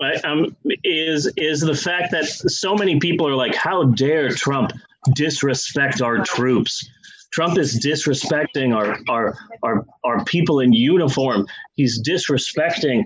I, 0.01 0.15
um, 0.15 0.55
is 0.83 1.31
is 1.37 1.61
the 1.61 1.75
fact 1.75 2.11
that 2.11 2.25
so 2.25 2.75
many 2.75 2.99
people 2.99 3.27
are 3.27 3.35
like, 3.35 3.55
"How 3.55 3.83
dare 3.83 4.29
Trump 4.29 4.71
disrespect 5.13 6.01
our 6.01 6.23
troops?" 6.23 6.87
Trump 7.31 7.57
is 7.57 7.83
disrespecting 7.83 8.75
our 8.75 8.97
our 9.09 9.37
our, 9.63 9.85
our 10.03 10.23
people 10.25 10.59
in 10.59 10.73
uniform. 10.73 11.45
He's 11.75 12.01
disrespecting 12.01 13.03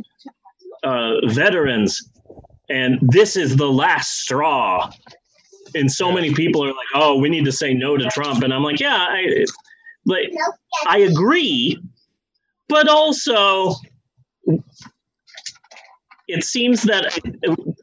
uh, 0.83 1.25
veterans, 1.27 2.09
and 2.69 2.99
this 3.01 3.35
is 3.35 3.55
the 3.55 3.71
last 3.71 4.21
straw. 4.21 4.91
And 5.73 5.89
so 5.91 6.11
many 6.11 6.33
people 6.33 6.63
are 6.63 6.67
like, 6.67 6.87
"Oh, 6.93 7.17
we 7.17 7.29
need 7.29 7.45
to 7.45 7.51
say 7.51 7.73
no 7.73 7.97
to 7.97 8.09
Trump," 8.09 8.43
and 8.43 8.53
I'm 8.53 8.63
like, 8.63 8.79
"Yeah, 8.79 9.07
I, 9.09 9.45
like, 10.05 10.31
I 10.87 10.99
agree, 10.99 11.81
but 12.67 12.87
also, 12.87 13.75
it 16.31 16.43
seems 16.45 16.83
that 16.83 17.19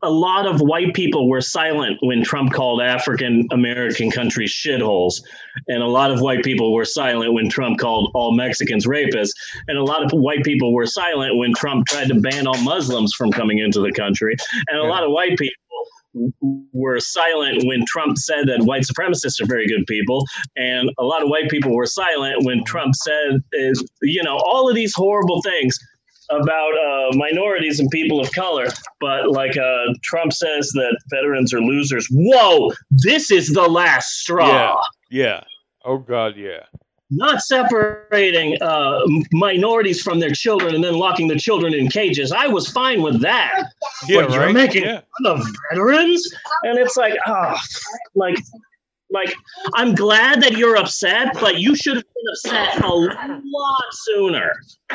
a 0.02 0.10
lot 0.10 0.46
of 0.46 0.60
white 0.60 0.94
people 0.94 1.28
were 1.28 1.42
silent 1.42 1.98
when 2.00 2.22
Trump 2.24 2.52
called 2.52 2.80
African 2.80 3.46
American 3.50 4.10
countries 4.10 4.50
shitholes, 4.50 5.20
and 5.68 5.82
a 5.82 5.86
lot 5.86 6.10
of 6.10 6.20
white 6.20 6.42
people 6.42 6.72
were 6.72 6.86
silent 6.86 7.34
when 7.34 7.50
Trump 7.50 7.78
called 7.78 8.10
all 8.14 8.34
Mexicans 8.34 8.86
rapists, 8.86 9.32
and 9.68 9.76
a 9.76 9.84
lot 9.84 10.02
of 10.02 10.10
white 10.12 10.44
people 10.44 10.72
were 10.72 10.86
silent 10.86 11.36
when 11.36 11.52
Trump 11.54 11.86
tried 11.86 12.08
to 12.08 12.14
ban 12.20 12.46
all 12.46 12.60
Muslims 12.62 13.12
from 13.16 13.30
coming 13.30 13.58
into 13.58 13.80
the 13.80 13.92
country, 13.92 14.34
and 14.68 14.78
a 14.78 14.84
lot 14.84 15.04
of 15.04 15.10
white 15.10 15.36
people 15.36 15.54
were 16.72 16.98
silent 17.00 17.64
when 17.66 17.84
Trump 17.86 18.16
said 18.16 18.46
that 18.46 18.62
white 18.62 18.82
supremacists 18.82 19.42
are 19.42 19.46
very 19.46 19.68
good 19.68 19.86
people, 19.86 20.24
and 20.56 20.90
a 20.98 21.04
lot 21.04 21.22
of 21.22 21.28
white 21.28 21.50
people 21.50 21.74
were 21.74 21.86
silent 21.86 22.44
when 22.44 22.64
Trump 22.64 22.94
said, 22.94 23.42
eh, 23.54 23.72
you 24.02 24.22
know, 24.22 24.38
all 24.38 24.70
of 24.70 24.74
these 24.74 24.94
horrible 24.94 25.42
things 25.42 25.78
about 26.30 26.72
uh, 26.78 27.16
minorities 27.16 27.80
and 27.80 27.90
people 27.90 28.20
of 28.20 28.30
color. 28.32 28.66
But 29.00 29.30
like 29.30 29.56
uh, 29.56 29.94
Trump 30.02 30.32
says 30.32 30.70
that 30.74 30.98
veterans 31.10 31.52
are 31.54 31.60
losers. 31.60 32.08
Whoa, 32.10 32.72
this 32.90 33.30
is 33.30 33.52
the 33.52 33.68
last 33.68 34.20
straw. 34.20 34.48
Yeah. 34.48 34.74
Yeah. 35.10 35.44
Oh 35.84 35.98
God, 35.98 36.36
yeah. 36.36 36.64
Not 37.10 37.40
separating 37.40 38.60
uh, 38.60 39.00
minorities 39.32 40.02
from 40.02 40.20
their 40.20 40.32
children 40.32 40.74
and 40.74 40.84
then 40.84 40.94
locking 40.94 41.26
the 41.26 41.38
children 41.38 41.72
in 41.72 41.88
cages. 41.88 42.32
I 42.32 42.46
was 42.46 42.68
fine 42.68 43.00
with 43.00 43.22
that. 43.22 43.72
Yeah, 44.06 44.22
But 44.22 44.32
you're 44.32 44.52
making 44.52 44.84
yeah. 44.84 45.00
fun 45.22 45.38
of 45.38 45.46
veterans, 45.70 46.30
and 46.64 46.78
it's 46.78 46.98
like, 46.98 47.14
ah, 47.26 47.58
like, 48.14 48.36
like 49.10 49.34
I'm 49.74 49.94
glad 49.94 50.42
that 50.42 50.58
you're 50.58 50.76
upset, 50.76 51.32
but 51.40 51.60
you 51.60 51.74
should 51.74 51.96
have 51.96 52.04
been 52.04 52.24
upset 52.30 52.84
a 52.84 52.94
lot 52.94 53.84
sooner. 53.92 54.52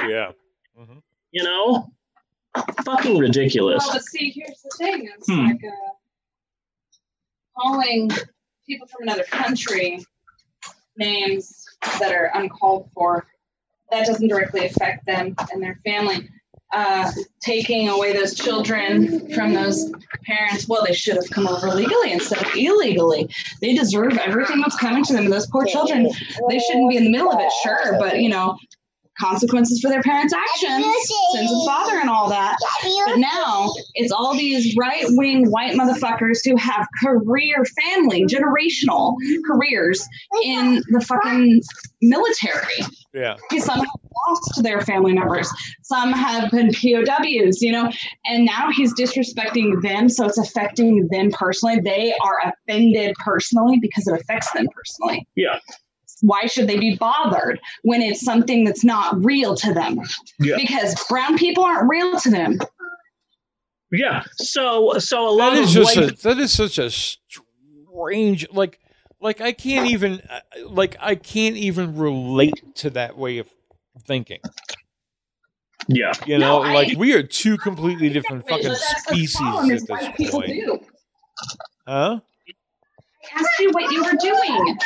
Yeah. 0.08 0.34
hmm 0.78 1.00
You 1.34 1.44
know, 1.44 1.92
fucking 2.86 3.18
ridiculous. 3.18 3.84
Well, 3.84 3.96
but 3.96 4.04
see, 4.04 4.30
here's 4.30 4.62
the 4.62 4.70
thing. 4.78 5.10
It's 5.18 5.28
Hmm. 5.28 5.48
like 5.48 5.62
uh, 5.66 5.72
calling 7.60 8.12
people 8.68 8.88
from 8.88 9.02
another 9.08 9.24
country 9.24 10.06
names 10.96 11.66
that 12.00 12.13
are 12.13 12.30
uncalled 12.36 12.90
for. 12.94 13.25
That 13.90 14.06
doesn't 14.06 14.28
directly 14.28 14.66
affect 14.68 15.08
them 15.08 15.36
and 15.52 15.62
their 15.62 15.80
family. 15.84 16.30
Uh, 16.72 17.12
taking 17.42 17.90
away 17.90 18.13
those 18.13 18.36
children 18.36 19.32
from 19.34 19.54
those 19.54 19.92
parents, 20.25 20.68
well, 20.68 20.84
they 20.86 20.94
should 20.94 21.16
have 21.16 21.30
come 21.32 21.48
over 21.48 21.68
legally 21.74 22.12
instead 22.12 22.42
of 22.44 22.56
illegally. 22.56 23.28
They 23.62 23.74
deserve 23.75 24.18
everything 24.20 24.62
that's 24.62 24.78
coming 24.78 25.04
to 25.06 25.13
them. 25.13 25.30
Those 25.30 25.48
poor 25.48 25.66
children, 25.66 26.10
they 26.50 26.60
shouldn't 26.60 26.90
be 26.92 26.98
in 26.98 27.04
the 27.06 27.12
middle 27.12 27.32
of 27.32 27.40
it, 27.40 27.52
sure, 27.63 27.98
but 28.00 28.20
you 28.20 28.30
know, 28.30 28.58
consequences 29.20 29.79
for 29.82 29.89
their 29.89 30.01
parents' 30.01 30.34
actions, 30.34 30.86
sins 31.34 31.51
of 31.51 31.65
father, 31.65 32.00
and 32.00 32.10
all 32.10 32.29
that. 32.29 32.58
But 33.05 33.17
now 33.17 33.72
it's 33.96 34.12
all 34.12 34.36
these 34.36 34.75
right 34.77 35.05
wing 35.10 35.50
white 35.50 35.75
motherfuckers 35.75 36.39
who 36.46 36.55
have 36.58 36.88
career, 37.03 37.63
family, 37.82 38.25
generational 38.25 39.15
careers 39.46 40.08
in 40.43 40.82
the 40.89 41.01
fucking 41.01 41.62
military. 42.01 42.79
Yeah. 43.13 43.36
Okay, 43.46 43.60
Some 43.60 43.79
have 43.79 43.88
lost 44.27 44.63
their 44.63 44.82
family 44.82 45.13
members, 45.13 45.50
some 45.84 46.12
have 46.12 46.50
been 46.51 46.72
POWs, 46.74 47.62
you 47.62 47.72
know, 47.72 47.91
and 48.25 48.46
now 48.46 48.72
he's 48.72 48.93
disrespecting 48.93 49.82
them. 49.82 50.10
So 50.10 50.25
it's 50.25 50.38
affecting 50.38 51.08
them 51.12 51.29
personally. 51.32 51.79
They 51.79 52.13
are 52.22 52.53
offended 52.67 53.15
personally 53.24 53.79
because 53.79 54.08
it 54.08 54.20
affects 54.20 54.51
them 54.53 54.67
personally. 54.75 55.27
Yeah. 55.36 55.60
Why 56.24 56.46
should 56.46 56.68
they 56.68 56.80
be 56.80 56.96
bothered 56.96 57.60
when 57.84 58.01
it's 58.01 58.22
something 58.22 58.63
that's 58.63 58.84
not 58.84 59.24
real 59.24 59.56
to 59.58 59.74
them? 59.74 60.00
Yeah. 60.39 60.56
Because 60.58 60.96
brown 61.10 61.38
people 61.38 61.63
aren't 61.65 61.89
real 61.89 62.18
to 62.22 62.32
them. 62.32 62.60
Yeah. 63.92 64.24
So, 64.38 64.94
so 65.00 65.27
a 65.27 65.32
lot 65.32 65.51
That 65.51 65.60
of 65.60 65.63
is 65.65 65.74
just 65.74 65.96
white, 65.98 66.12
a, 66.12 66.22
that 66.24 66.38
is 66.39 66.51
such 66.53 66.77
a 66.80 66.89
strange 66.89 68.48
like 68.51 68.80
like 69.22 69.39
I 69.42 69.51
can't 69.51 69.89
even 69.92 70.22
uh, 70.30 70.39
like 70.68 70.96
I 71.00 71.15
can't 71.15 71.58
even 71.58 71.96
relate 71.98 72.63
to 72.75 72.89
that 72.92 73.18
way 73.18 73.38
of 73.38 73.48
thinking. 74.08 74.39
yeah, 75.88 76.13
You 76.25 76.38
know, 76.39 76.63
No, 76.63 76.70
I- 76.70 76.74
like 76.74 76.98
we 76.98 77.14
are 77.14 77.24
two 77.24 77.57
completely 77.57 78.09
different 78.09 78.48
fucking 78.48 78.74
species 78.75 79.90
at 79.90 80.16
this 80.18 80.31
point. 80.31 80.83
Huh? 81.88 82.20
I 83.35 83.39
asked 83.39 83.59
you 83.59 83.69
what 83.72 83.91
you 83.91 84.03
were 84.03 84.17
doing. 84.19 84.77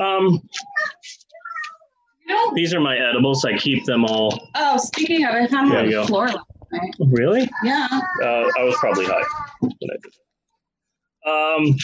um, 0.00 0.40
No. 2.28 2.52
these 2.54 2.74
are 2.74 2.80
my 2.80 2.96
edibles. 2.96 3.44
I 3.44 3.56
keep 3.56 3.84
them 3.84 4.04
all. 4.04 4.48
Oh, 4.54 4.76
speaking 4.78 5.24
of, 5.24 5.34
I 5.34 5.46
found 5.46 5.70
There 5.70 5.80
one 5.82 5.90
you 5.90 5.98
on 5.98 6.02
go. 6.02 6.02
the 6.02 6.06
floor. 6.08 6.26
last 6.26 6.38
night. 6.72 6.94
Really? 7.10 7.48
Yeah. 7.62 7.88
Uh, 8.22 8.26
I 8.26 8.62
was 8.64 8.74
probably 8.80 9.06
high. 9.06 9.22
when 9.60 9.72
I 9.90 9.96
did. 10.02 10.14
Um, 11.70 11.76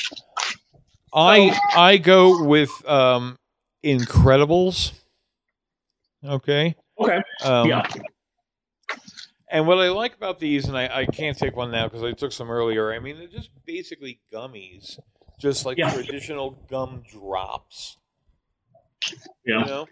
I 1.15 1.59
I 1.77 1.97
go 1.99 2.45
with 2.45 2.71
um 2.89 3.37
Incredibles. 3.85 4.93
Okay. 6.25 6.77
okay. 7.01 7.21
Um, 7.45 7.69
Yeah. 7.69 7.83
And 9.53 9.67
what 9.67 9.79
I 9.79 9.91
like 9.91 10.17
about 10.17 10.39
these, 10.41 10.67
and 10.67 10.77
I, 10.77 11.01
I 11.01 11.07
can't 11.07 11.37
take 11.37 11.55
one 11.57 11.71
now 11.71 11.87
because 11.87 12.03
I 12.03 12.13
took 12.13 12.33
some 12.33 12.51
earlier. 12.51 12.93
I 12.93 12.99
mean, 12.99 13.19
they're 13.19 13.27
just 13.29 13.51
basically 13.67 14.19
gummies, 14.33 14.99
just 15.39 15.67
like 15.67 15.77
Yeah. 15.77 15.93
traditional 15.93 16.53
gum 16.71 17.03
drops. 17.09 17.99
Yeah. 19.47 19.59
You 19.61 19.65
know? 19.67 19.87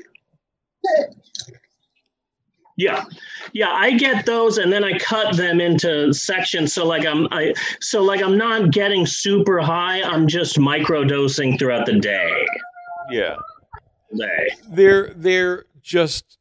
Yeah, 2.76 3.04
yeah, 3.52 3.72
I 3.72 3.90
get 3.98 4.24
those, 4.24 4.56
and 4.56 4.72
then 4.72 4.82
I 4.82 4.96
cut 4.98 5.36
them 5.36 5.60
into 5.60 6.14
sections. 6.14 6.72
So 6.72 6.86
like 6.86 7.04
I'm, 7.04 7.28
I 7.30 7.52
so 7.82 8.02
like 8.02 8.22
I'm 8.22 8.38
not 8.38 8.70
getting 8.70 9.04
super 9.04 9.60
high. 9.60 10.00
I'm 10.02 10.26
just 10.26 10.58
micro 10.58 11.04
dosing 11.04 11.58
throughout 11.58 11.84
the 11.84 11.98
day. 12.00 12.46
Yeah. 13.10 13.36
Day. 14.16 14.48
They're 14.70 15.12
they're 15.14 15.66
just 15.82 16.38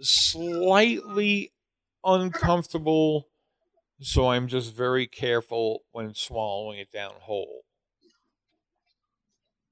slightly 0.00 1.52
uncomfortable, 2.06 3.28
so 4.00 4.28
I'm 4.28 4.46
just 4.48 4.74
very 4.74 5.06
careful 5.06 5.82
when 5.92 6.14
swallowing 6.14 6.78
it 6.78 6.92
down 6.92 7.12
whole. 7.20 7.62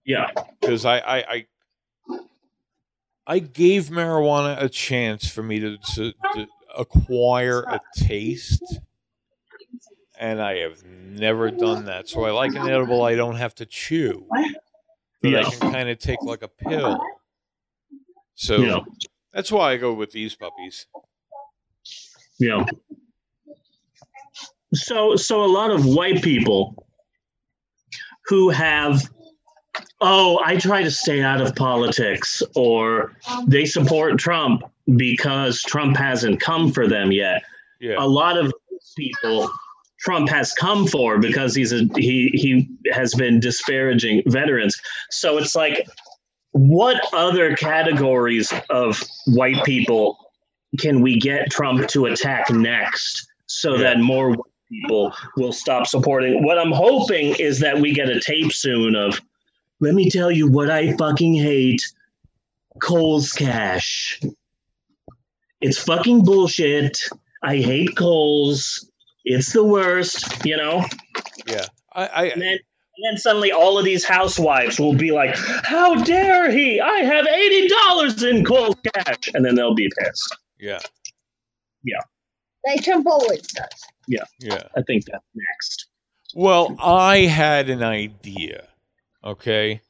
Yeah, 0.04 0.30
because 0.60 0.84
I, 0.84 0.98
I 0.98 1.16
I 1.16 1.46
I 3.26 3.38
gave 3.38 3.84
marijuana 3.84 4.62
a 4.62 4.68
chance 4.68 5.26
for 5.26 5.42
me 5.42 5.58
to, 5.60 5.78
to, 5.78 6.12
to 6.34 6.46
acquire 6.76 7.62
a 7.62 7.80
taste, 7.96 8.80
and 10.18 10.42
I 10.42 10.58
have 10.58 10.84
never 10.84 11.50
done 11.50 11.86
that. 11.86 12.08
So 12.08 12.24
I 12.24 12.32
like 12.32 12.54
an 12.54 12.68
edible 12.68 13.02
I 13.02 13.14
don't 13.14 13.36
have 13.36 13.54
to 13.56 13.66
chew, 13.66 14.26
that 14.30 14.54
Yeah. 15.22 15.38
I 15.40 15.44
can 15.44 15.72
kind 15.72 15.88
of 15.88 15.98
take 15.98 16.20
like 16.22 16.42
a 16.42 16.48
pill. 16.48 17.00
So 18.34 18.58
yeah, 18.58 18.80
that's 19.32 19.50
why 19.50 19.72
I 19.72 19.76
go 19.78 19.94
with 19.94 20.12
these 20.12 20.34
puppies. 20.34 20.86
Yeah. 22.38 22.64
So 24.74 25.16
so 25.16 25.44
a 25.44 25.46
lot 25.46 25.70
of 25.70 25.84
white 25.84 26.22
people 26.22 26.86
who 28.26 28.50
have 28.50 29.02
oh 30.00 30.40
I 30.44 30.56
try 30.56 30.82
to 30.82 30.90
stay 30.90 31.22
out 31.22 31.40
of 31.40 31.54
politics 31.54 32.42
or 32.54 33.16
they 33.46 33.64
support 33.64 34.18
Trump 34.18 34.62
because 34.96 35.62
Trump 35.62 35.96
hasn't 35.96 36.40
come 36.40 36.72
for 36.72 36.88
them 36.88 37.12
yet. 37.12 37.42
Yeah, 37.80 37.96
a 37.98 38.06
lot 38.06 38.36
of 38.36 38.52
people 38.96 39.50
Trump 40.00 40.28
has 40.28 40.52
come 40.52 40.86
for 40.86 41.18
because 41.18 41.54
he's 41.54 41.72
a 41.72 41.88
he 41.96 42.30
he 42.34 42.68
has 42.92 43.14
been 43.14 43.40
disparaging 43.40 44.22
veterans. 44.26 44.80
So 45.10 45.38
it's 45.38 45.54
like 45.54 45.86
what 46.52 47.00
other 47.12 47.56
categories 47.56 48.52
of 48.70 49.02
white 49.26 49.64
people 49.64 50.23
can 50.78 51.00
we 51.00 51.18
get 51.18 51.50
Trump 51.50 51.88
to 51.88 52.06
attack 52.06 52.50
next 52.50 53.26
so 53.46 53.76
that 53.78 54.00
more 54.00 54.36
people 54.70 55.12
will 55.36 55.52
stop 55.52 55.86
supporting 55.86 56.42
what 56.44 56.58
I'm 56.58 56.72
hoping 56.72 57.34
is 57.38 57.60
that 57.60 57.78
we 57.78 57.92
get 57.92 58.08
a 58.08 58.20
tape 58.20 58.52
soon 58.52 58.96
of 58.96 59.20
let 59.80 59.94
me 59.94 60.08
tell 60.08 60.30
you 60.30 60.50
what 60.50 60.70
I 60.70 60.96
fucking 60.96 61.34
hate 61.34 61.82
Kohl's 62.80 63.32
cash. 63.32 64.20
It's 65.60 65.78
fucking 65.78 66.24
bullshit. 66.24 66.98
I 67.42 67.56
hate 67.56 67.96
Kohl's. 67.96 68.90
It's 69.24 69.52
the 69.52 69.64
worst, 69.64 70.44
you 70.44 70.56
know? 70.56 70.84
yeah. 71.46 71.66
I, 71.92 72.06
I 72.06 72.24
And 72.26 72.42
then, 72.42 72.58
and 72.96 73.04
then 73.10 73.18
suddenly 73.18 73.52
all 73.52 73.78
of 73.78 73.84
these 73.84 74.04
housewives 74.04 74.78
will 74.78 74.94
be 74.94 75.10
like, 75.12 75.36
How 75.64 75.94
dare 76.02 76.50
he? 76.50 76.80
I 76.80 76.98
have 76.98 77.26
$80 77.26 78.30
in 78.30 78.44
Kohl's 78.44 78.76
cash. 78.94 79.30
And 79.34 79.44
then 79.44 79.54
they'll 79.54 79.74
be 79.74 79.90
pissed. 79.98 80.36
Yeah 80.64 80.78
Yeah. 81.84 82.00
Like 82.66 82.82
Trump 82.82 83.06
always 83.06 83.42
does. 83.52 83.84
Yeah. 84.08 84.24
Yeah. 84.40 84.62
I 84.76 84.82
think 84.82 85.04
that's 85.04 85.24
next. 85.34 85.86
Well, 86.34 86.74
I 86.80 87.18
had 87.26 87.68
an 87.68 87.82
idea. 87.82 88.68
Okay. 89.22 89.82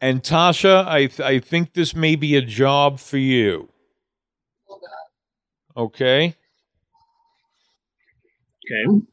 And 0.00 0.22
Tasha, 0.22 0.86
I 0.86 1.06
th- 1.06 1.20
I 1.20 1.38
think 1.38 1.74
this 1.74 1.94
may 1.94 2.16
be 2.16 2.34
a 2.34 2.42
job 2.42 2.98
for 2.98 3.18
you. 3.18 3.68
Okay. 5.76 6.34
Okay. 8.64 9.06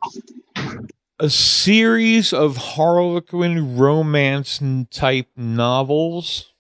A 1.19 1.29
series 1.29 2.33
of 2.33 2.57
Harlequin 2.57 3.77
romance 3.77 4.61
type 4.91 5.27
novels 5.35 6.53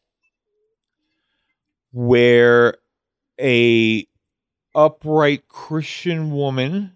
where 1.91 2.77
a 3.39 4.07
upright 4.75 5.47
Christian 5.47 6.31
woman 6.31 6.93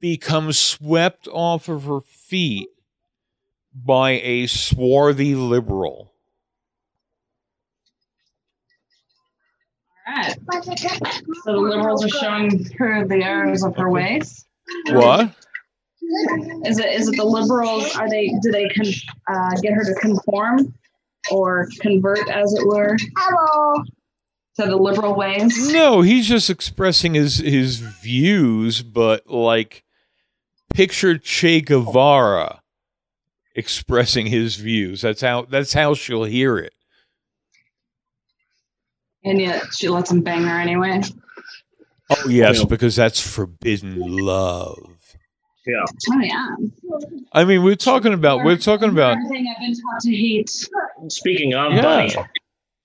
becomes 0.00 0.58
swept 0.58 1.28
off 1.28 1.68
of 1.68 1.84
her 1.84 2.00
feet 2.00 2.68
by 3.74 4.12
a 4.12 4.46
swarthy 4.46 5.34
liberal. 5.34 6.12
All 10.06 10.14
right. 10.14 10.36
So 11.44 11.52
the 11.52 11.58
liberals 11.58 12.04
are 12.04 12.08
showing 12.08 12.64
her 12.78 13.06
the 13.06 13.22
errors 13.22 13.62
of 13.62 13.76
her 13.76 13.90
ways. 13.90 14.46
What? 14.90 15.34
Is 16.64 16.78
it 16.78 16.86
is 16.86 17.08
it 17.08 17.16
the 17.16 17.24
liberals? 17.24 17.94
Are 17.96 18.08
they 18.08 18.32
do 18.40 18.50
they 18.50 18.68
con, 18.70 18.86
uh, 19.26 19.50
get 19.60 19.74
her 19.74 19.84
to 19.84 19.94
conform 20.00 20.74
or 21.30 21.68
convert, 21.80 22.28
as 22.28 22.52
it 22.54 22.66
were, 22.66 22.96
Hello. 23.16 23.82
to 24.56 24.66
the 24.66 24.76
liberal 24.76 25.14
ways? 25.14 25.72
No, 25.72 26.00
he's 26.00 26.26
just 26.26 26.50
expressing 26.50 27.14
his 27.14 27.38
his 27.38 27.78
views, 27.78 28.82
but 28.82 29.26
like 29.28 29.84
picture 30.72 31.18
Che 31.18 31.60
Guevara 31.60 32.62
expressing 33.54 34.26
his 34.26 34.56
views. 34.56 35.00
That's 35.02 35.20
how 35.20 35.42
that's 35.42 35.72
how 35.72 35.94
she'll 35.94 36.24
hear 36.24 36.58
it. 36.58 36.72
And 39.24 39.40
yet 39.40 39.62
she 39.74 39.88
lets 39.88 40.10
him 40.10 40.22
bang 40.22 40.44
her 40.44 40.58
anyway. 40.58 41.02
Oh 42.10 42.28
yes, 42.28 42.64
because 42.64 42.96
that's 42.96 43.20
forbidden 43.20 43.98
love. 44.00 45.16
Yeah. 45.68 45.84
Oh 46.10 46.20
yeah. 46.20 46.56
I 47.32 47.44
mean, 47.44 47.62
we're 47.62 47.74
talking 47.76 48.14
about 48.14 48.42
we're 48.44 48.56
talking 48.56 48.88
about 48.88 49.18
I've 49.18 49.28
been 49.30 49.44
taught 49.74 50.00
to 50.00 50.10
hate. 50.16 50.48
Speaking 51.08 51.52
of 51.54 51.72
Yeah. 51.74 51.82
Bunny, 51.82 52.14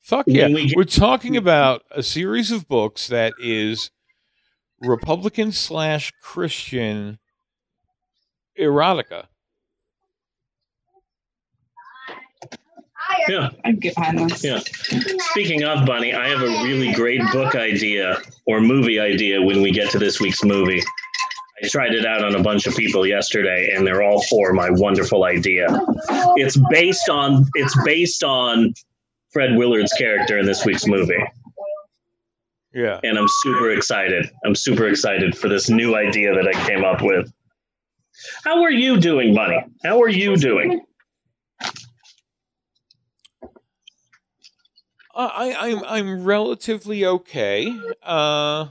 fuck 0.02 0.26
yeah. 0.28 0.48
we 0.50 0.68
get- 0.68 0.76
We're 0.78 0.84
talking 0.84 1.38
about 1.38 1.84
a 1.92 2.04
series 2.04 2.52
of 2.52 2.68
books 2.68 3.08
that 3.08 3.34
is 3.40 3.90
Republican 4.82 5.54
slash 5.54 6.12
Christian 6.22 7.20
erotica. 8.60 9.28
yeah. 13.30 13.50
I'd 13.64 13.80
get 13.80 13.96
behind 13.96 14.30
this. 14.30 14.44
Yeah. 14.44 14.60
Speaking 15.32 15.64
of 15.64 15.86
Bunny, 15.86 16.14
I 16.14 16.28
have 16.28 16.42
a 16.42 16.48
really 16.66 16.92
great 16.94 17.22
book 17.32 17.56
idea 17.56 18.18
or 18.46 18.60
movie 18.60 19.00
idea 19.00 19.42
when 19.42 19.62
we 19.62 19.72
get 19.72 19.90
to 19.92 20.00
this 20.00 20.20
week's 20.20 20.44
movie. 20.44 20.82
I 21.62 21.68
tried 21.68 21.94
it 21.94 22.06
out 22.06 22.24
on 22.24 22.36
a 22.36 22.42
bunch 22.42 22.66
of 22.68 22.76
people 22.76 23.06
yesterday, 23.06 23.72
and 23.76 23.86
they're 23.86 24.02
all 24.02 24.22
for 24.24 24.54
my 24.54 24.70
wonderful 24.72 25.24
idea. 25.24 25.68
It's 26.36 26.58
based 26.70 27.10
on 27.10 27.46
it's 27.56 27.76
based 27.86 28.24
on 28.24 28.74
Fred 29.32 29.56
Willard's 29.56 29.94
character 29.94 30.38
in 30.40 30.46
this 30.46 30.66
week's 30.66 30.88
movie, 30.88 31.24
Yeah. 32.74 33.00
and 33.04 33.18
I'm 33.18 33.28
super 33.28 33.72
excited. 33.72 34.30
I'm 34.46 34.56
super 34.56 34.88
excited 34.88 35.38
for 35.38 35.48
this 35.48 35.70
new 35.70 35.96
idea 35.96 36.34
that 36.34 36.48
I 36.48 36.54
came 36.68 36.84
up 36.84 37.02
with. 37.02 37.32
How 38.44 38.62
are 38.64 38.72
you 38.72 39.00
doing, 39.00 39.34
Bunny? 39.36 39.60
How 39.84 40.02
are 40.02 40.10
you 40.10 40.36
doing? 40.38 40.82
I, 45.16 45.26
I 45.52 45.68
I'm 45.70 45.84
I'm 45.84 46.24
relatively 46.24 47.06
okay. 47.06 47.68
Uh, 48.02 48.68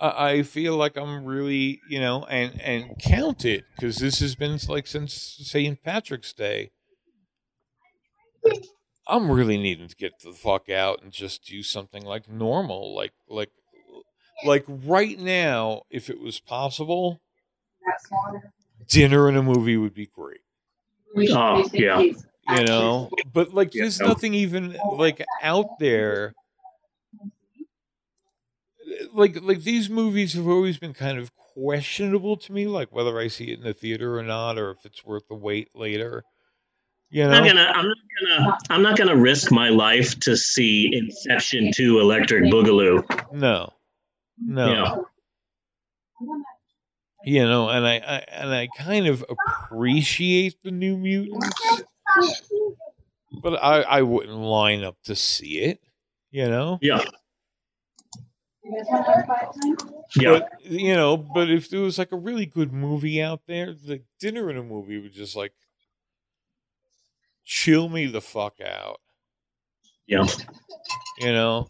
I, 0.00 0.30
I 0.30 0.42
feel 0.42 0.76
like 0.76 0.96
I'm 0.96 1.24
really 1.24 1.80
you 1.88 2.00
know 2.00 2.24
and 2.24 2.60
and 2.60 2.98
count 3.00 3.44
it 3.44 3.64
because 3.76 3.96
this 3.96 4.20
has 4.20 4.34
been 4.34 4.58
like 4.68 4.86
since 4.86 5.12
St. 5.42 5.82
Patrick's 5.82 6.32
Day. 6.32 6.70
I'm 9.06 9.30
really 9.30 9.56
needing 9.58 9.88
to 9.88 9.96
get 9.96 10.12
the 10.22 10.32
fuck 10.32 10.68
out 10.70 11.02
and 11.02 11.12
just 11.12 11.44
do 11.44 11.62
something 11.62 12.04
like 12.04 12.28
normal, 12.30 12.94
like 12.94 13.12
like 13.28 13.50
like 14.44 14.64
right 14.68 15.18
now, 15.18 15.82
if 15.90 16.08
it 16.08 16.20
was 16.20 16.38
possible, 16.40 17.20
dinner 18.88 19.28
and 19.28 19.36
a 19.36 19.42
movie 19.42 19.76
would 19.76 19.94
be 19.94 20.06
great. 20.06 20.40
Oh, 21.30 21.68
yeah. 21.72 22.00
You 22.00 22.64
know, 22.64 23.10
but 23.32 23.52
like 23.52 23.74
Yeah. 23.74 23.82
there's 23.82 24.00
nothing 24.00 24.32
even 24.34 24.76
like 24.96 25.24
out 25.42 25.78
there. 25.80 26.34
Like 29.12 29.38
like 29.42 29.62
these 29.62 29.88
movies 29.90 30.34
have 30.34 30.46
always 30.48 30.78
been 30.78 30.94
kind 30.94 31.18
of 31.18 31.34
questionable 31.36 32.36
to 32.38 32.52
me, 32.52 32.66
like 32.66 32.92
whether 32.92 33.18
I 33.18 33.28
see 33.28 33.52
it 33.52 33.58
in 33.58 33.64
the 33.64 33.74
theater 33.74 34.18
or 34.18 34.22
not, 34.22 34.58
or 34.58 34.70
if 34.70 34.84
it's 34.84 35.04
worth 35.04 35.26
the 35.28 35.34
wait 35.34 35.68
later. 35.74 36.24
You 37.10 37.24
know? 37.24 37.30
I'm 37.32 37.44
not 37.44 37.48
gonna. 37.54 37.72
I'm 37.74 37.86
not 37.88 37.96
gonna. 38.20 38.58
I'm 38.70 38.82
not 38.82 38.96
gonna 38.96 39.16
risk 39.16 39.50
my 39.50 39.68
life 39.68 40.18
to 40.20 40.36
see 40.36 40.90
Inception 40.94 41.72
2 41.74 41.98
Electric 42.00 42.44
Boogaloo. 42.44 43.02
no, 43.32 43.72
no. 44.38 44.68
Yeah. 46.20 46.26
you 47.24 47.42
know 47.44 47.68
and 47.68 47.86
I, 47.86 47.94
I 47.96 48.24
and 48.30 48.50
i 48.50 48.68
kind 48.78 49.06
of 49.06 49.24
appreciate 49.28 50.56
the 50.62 50.70
new 50.70 50.96
mutants 50.96 51.82
but 53.42 53.54
i 53.62 53.80
i 53.82 54.02
wouldn't 54.02 54.36
line 54.36 54.84
up 54.84 54.96
to 55.04 55.14
see 55.16 55.58
it 55.60 55.80
you 56.30 56.48
know 56.48 56.78
Yeah. 56.82 57.02
Yeah. 60.16 60.40
but 60.40 60.50
you 60.70 60.94
know 60.94 61.16
but 61.16 61.50
if 61.50 61.70
there 61.70 61.80
was 61.80 61.98
like 61.98 62.12
a 62.12 62.16
really 62.16 62.46
good 62.46 62.72
movie 62.72 63.22
out 63.22 63.42
there 63.46 63.72
the 63.72 64.02
dinner 64.18 64.50
in 64.50 64.56
a 64.56 64.62
movie 64.62 64.98
would 65.00 65.12
just 65.12 65.34
like 65.36 65.52
chill 67.44 67.88
me 67.88 68.06
the 68.06 68.20
fuck 68.20 68.60
out 68.60 69.00
Yeah. 70.06 70.26
you 71.18 71.32
know 71.32 71.68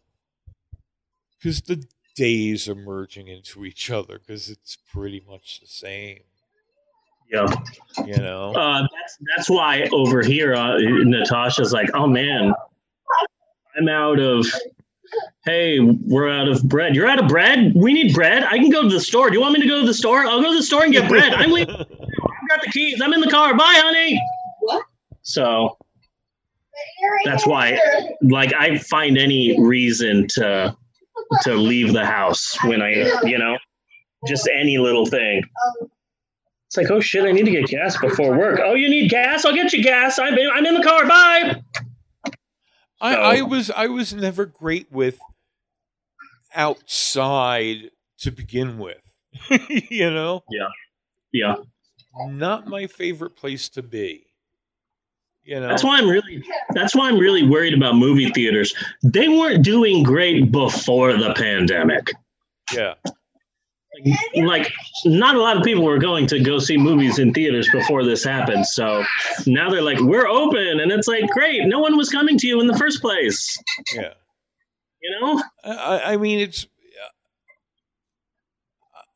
because 1.39 1.61
the 1.63 1.85
days 2.17 2.69
are 2.69 2.75
merging 2.75 3.29
into 3.29 3.65
each 3.65 3.91
other 3.91 4.19
because 4.19 4.49
it's 4.51 4.77
pretty 4.93 5.23
much 5.29 5.61
the 5.61 5.67
same 5.69 6.21
Yeah. 7.31 7.47
you 8.05 8.17
know 8.19 8.53
Uh, 8.55 8.81
that's 8.83 9.19
that's 9.37 9.49
why 9.51 9.89
over 9.93 10.23
here, 10.23 10.55
uh, 10.55 10.77
Natasha's 10.79 11.73
like, 11.73 11.89
"Oh 11.95 12.07
man, 12.09 12.53
I'm 13.79 13.89
out 13.89 14.19
of." 14.19 14.45
Hey, 15.45 15.81
we're 15.81 16.29
out 16.29 16.49
of 16.49 16.63
bread. 16.69 16.95
You're 16.95 17.07
out 17.07 17.23
of 17.23 17.29
bread. 17.29 17.73
We 17.75 17.93
need 17.93 18.15
bread. 18.15 18.45
I 18.45 18.59
can 18.59 18.71
go 18.71 18.83
to 18.83 18.89
the 18.89 19.01
store. 19.01 19.29
Do 19.29 19.35
you 19.35 19.41
want 19.41 19.55
me 19.55 19.61
to 19.63 19.69
go 19.69 19.81
to 19.81 19.87
the 19.87 19.95
store? 19.95 20.21
I'll 20.27 20.41
go 20.43 20.51
to 20.51 20.57
the 20.57 20.63
store 20.63 20.85
and 20.85 20.93
get 20.93 21.09
bread. 21.09 21.33
I'm 21.33 21.51
leaving. 21.51 21.75
I've 21.75 22.49
got 22.49 22.63
the 22.63 22.71
keys. 22.73 23.01
I'm 23.01 23.13
in 23.13 23.21
the 23.21 23.31
car. 23.31 23.57
Bye, 23.57 23.75
honey. 23.77 24.21
What? 24.61 24.85
So 25.23 25.77
that's 27.25 27.47
why, 27.47 27.79
like, 28.23 28.53
I 28.55 28.79
find 28.79 29.19
any 29.19 29.57
reason 29.61 30.27
to 30.35 30.77
to 31.43 31.55
leave 31.55 31.93
the 31.93 32.05
house 32.05 32.57
when 32.65 32.83
I, 32.83 33.21
you 33.25 33.39
know, 33.39 33.57
just 34.27 34.49
any 34.55 34.79
little 34.79 35.07
thing. 35.07 35.43
It's 36.67 36.77
like, 36.77 36.91
oh 36.91 37.01
shit, 37.01 37.25
I 37.25 37.33
need 37.33 37.45
to 37.47 37.51
get 37.51 37.67
gas 37.67 37.99
before 38.01 38.37
work. 38.37 38.61
Oh, 38.63 38.75
you 38.75 38.89
need 38.89 39.11
gas? 39.11 39.45
I'll 39.45 39.55
get 39.55 39.73
you 39.73 39.83
gas. 39.83 40.19
I'm 40.19 40.39
in, 40.39 40.49
I'm 40.53 40.65
in 40.67 40.75
the 40.75 40.83
car. 40.83 41.07
Bye. 41.07 41.63
I, 43.01 43.15
I 43.15 43.43
was 43.43 43.71
I 43.71 43.87
was 43.87 44.13
never 44.15 44.47
great 44.47 44.91
with 44.93 45.19
outside 46.55 47.91
to 48.19 48.31
begin 48.31 48.79
with. 48.79 49.01
you 49.69 50.11
know, 50.11 50.43
Yeah. 50.51 50.69
Yeah, 51.33 51.55
not 52.27 52.67
my 52.67 52.89
favorite 52.89 53.37
place 53.37 53.69
to 53.71 53.83
be. 53.83 54.27
You 55.45 55.61
know, 55.61 55.69
that's 55.69 55.85
why 55.85 55.97
I'm 55.99 56.09
really 56.09 56.43
that's 56.75 56.95
why 56.95 57.09
I'm 57.09 57.19
really 57.19 57.49
worried 57.49 57.73
about 57.73 57.95
movie 57.95 58.31
theaters. 58.31 58.75
They 59.03 59.29
weren't 59.29 59.65
doing 59.65 60.03
great 60.03 60.51
before 60.51 61.13
the 61.17 61.33
pandemic. 61.35 62.11
yeah, 62.75 62.95
Like, 64.37 64.73
not 65.05 65.35
a 65.37 65.41
lot 65.41 65.57
of 65.57 65.63
people 65.63 65.85
were 65.85 65.99
going 65.99 66.27
to 66.29 66.41
go 66.41 66.59
see 66.59 66.77
movies 66.77 67.19
in 67.19 67.33
theaters 67.33 67.69
before 67.73 68.05
this 68.05 68.25
happened. 68.25 68.67
So 68.67 69.05
now 69.47 69.71
they're 69.71 69.83
like, 69.83 69.99
we're 70.01 70.27
open, 70.29 70.81
and 70.81 70.91
it's 70.93 71.09
like, 71.09 71.29
great. 71.31 71.67
No 71.67 71.79
one 71.81 71.97
was 71.97 72.09
coming 72.11 72.39
to 72.39 72.47
you 72.47 72.61
in 72.61 72.67
the 72.67 72.77
first 72.77 73.01
place. 73.01 73.59
yeah. 73.95 74.15
You 75.03 75.21
know? 75.21 75.43
I- 75.65 76.13
I, 76.13 76.17
mean, 76.17 76.39
it's. 76.41 76.67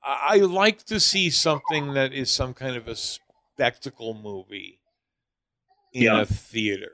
I, 0.03 0.19
I 0.29 0.37
like 0.39 0.85
to 0.87 1.01
see 1.01 1.31
something 1.31 1.95
that 1.95 2.13
is 2.13 2.31
some 2.31 2.55
kind 2.55 2.77
of 2.77 2.89
a 2.89 2.97
spectacle 2.97 4.15
movie 4.15 4.81
in 5.93 6.03
Yeah. 6.05 6.21
a 6.23 6.27
theater, 6.27 6.93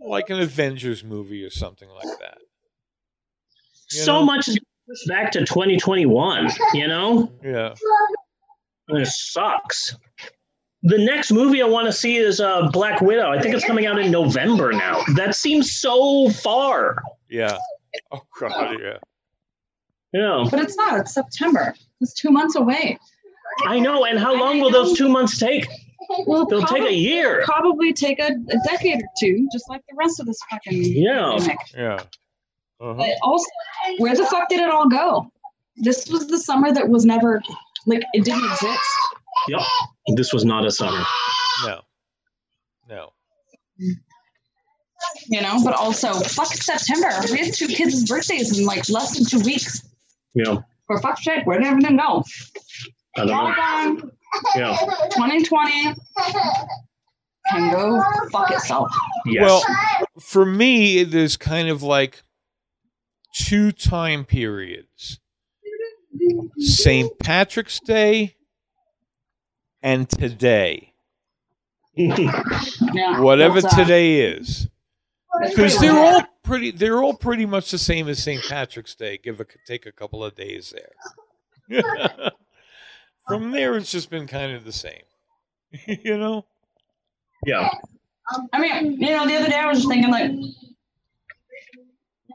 like 0.00 0.30
an 0.30 0.40
Avengers 0.40 1.02
movie 1.02 1.44
or 1.44 1.50
something 1.50 1.88
like 1.88 2.18
that. 2.20 2.38
You 3.92 4.00
so 4.02 4.20
know? 4.20 4.24
much 4.24 4.48
is 4.48 4.58
back 5.08 5.32
to 5.32 5.40
2021. 5.40 6.50
You 6.74 6.88
know? 6.88 7.32
Yeah. 7.44 7.74
And 8.88 8.98
it 8.98 9.06
sucks. 9.08 9.96
The 10.84 10.98
next 10.98 11.30
movie 11.30 11.62
I 11.62 11.66
want 11.66 11.86
to 11.86 11.92
see 11.92 12.16
is 12.16 12.40
uh, 12.40 12.68
Black 12.72 13.00
Widow. 13.00 13.30
I 13.30 13.40
think 13.40 13.54
it's 13.54 13.64
coming 13.64 13.86
out 13.86 13.98
in 13.98 14.10
November 14.10 14.72
now. 14.72 15.02
That 15.14 15.36
seems 15.36 15.72
so 15.76 16.28
far. 16.30 16.96
Yeah. 17.30 17.56
Oh 18.10 18.20
God, 18.40 18.78
yeah. 18.82 18.96
Yeah. 20.12 20.44
But 20.50 20.60
it's 20.60 20.76
not. 20.76 20.98
It's 21.00 21.14
September. 21.14 21.74
It's 22.00 22.14
two 22.14 22.30
months 22.30 22.56
away. 22.56 22.98
I 23.66 23.78
know. 23.78 24.04
And 24.04 24.18
how 24.18 24.34
long 24.38 24.60
will 24.60 24.70
those 24.70 24.96
two 24.98 25.08
months 25.08 25.38
take? 25.38 25.66
Well, 26.26 26.46
They'll 26.46 26.66
take 26.66 26.82
a 26.82 26.92
year. 26.92 27.42
Probably 27.44 27.92
take 27.92 28.18
a, 28.18 28.26
a 28.32 28.68
decade 28.68 28.96
or 29.00 29.06
two, 29.20 29.46
just 29.52 29.68
like 29.70 29.82
the 29.88 29.94
rest 29.96 30.18
of 30.20 30.26
this 30.26 30.38
fucking 30.50 30.82
Yeah. 30.82 31.30
pandemic. 31.38 31.58
Yeah. 31.76 32.02
Uh-huh. 32.82 32.94
But 32.94 33.10
also, 33.22 33.46
where 33.98 34.16
the 34.16 34.26
fuck 34.26 34.48
did 34.48 34.60
it 34.60 34.70
all 34.70 34.88
go? 34.88 35.30
This 35.76 36.08
was 36.10 36.26
the 36.26 36.38
summer 36.38 36.72
that 36.72 36.88
was 36.88 37.04
never 37.04 37.40
like 37.86 38.02
it 38.12 38.24
didn't 38.24 38.44
exist. 38.44 38.80
Yep. 39.48 39.60
This 40.16 40.32
was 40.32 40.44
not 40.44 40.66
a 40.66 40.70
summer. 40.70 41.04
No. 41.64 41.80
No. 42.88 43.12
You 45.28 45.40
know, 45.40 45.60
but 45.64 45.74
also 45.74 46.12
fuck 46.12 46.46
September. 46.48 47.08
We 47.30 47.38
have 47.38 47.54
two 47.54 47.68
kids' 47.68 48.08
birthdays 48.08 48.58
in 48.58 48.66
like 48.66 48.88
less 48.88 49.16
than 49.16 49.26
two 49.26 49.44
weeks. 49.44 49.82
Yeah. 50.34 50.58
For 50.86 51.00
fuck's 51.00 51.24
sake, 51.24 51.46
where 51.46 51.58
did 51.58 51.68
everything 51.68 51.96
go? 51.96 52.24
I 53.16 53.24
don't 53.24 54.02
know. 54.02 54.10
Yeah. 54.56 54.76
2020 55.10 55.94
can 57.50 57.70
go 57.70 58.02
fuck 58.30 58.50
itself. 58.50 58.90
Yes. 59.26 59.42
Well, 59.42 59.62
for 60.20 60.44
me, 60.44 60.98
it 60.98 61.14
is 61.14 61.36
kind 61.36 61.68
of 61.68 61.82
like 61.82 62.22
two 63.32 63.72
time 63.72 64.24
periods 64.24 65.20
St. 66.58 67.18
Patrick's 67.18 67.80
Day 67.80 68.36
and 69.82 70.08
today. 70.08 70.92
Yeah. 71.94 73.20
Whatever 73.20 73.58
uh, 73.58 73.68
today 73.76 74.20
is. 74.20 74.68
Because 75.40 75.78
they're 75.78 75.98
all 75.98 76.22
pretty 76.42 76.70
they're 76.70 77.02
all 77.02 77.14
pretty 77.14 77.46
much 77.46 77.70
the 77.70 77.78
same 77.78 78.08
as 78.08 78.22
St. 78.22 78.42
Patrick's 78.48 78.94
Day. 78.94 79.18
Give 79.18 79.40
a 79.40 79.46
take 79.66 79.86
a 79.86 79.92
couple 79.92 80.24
of 80.24 80.34
days 80.34 80.72
there. 81.68 81.82
From 83.28 83.50
there 83.50 83.76
it's 83.76 83.90
just 83.90 84.10
been 84.10 84.26
kind 84.26 84.52
of 84.52 84.64
the 84.64 84.72
same. 84.72 85.02
you 85.86 86.18
know? 86.18 86.44
yeah. 87.46 87.68
I 88.52 88.60
mean, 88.60 89.00
you 89.00 89.10
know, 89.10 89.26
the 89.26 89.36
other 89.36 89.48
day 89.48 89.56
I 89.56 89.66
was 89.66 89.78
just 89.78 89.88
thinking, 89.88 90.10
like, 90.10 90.30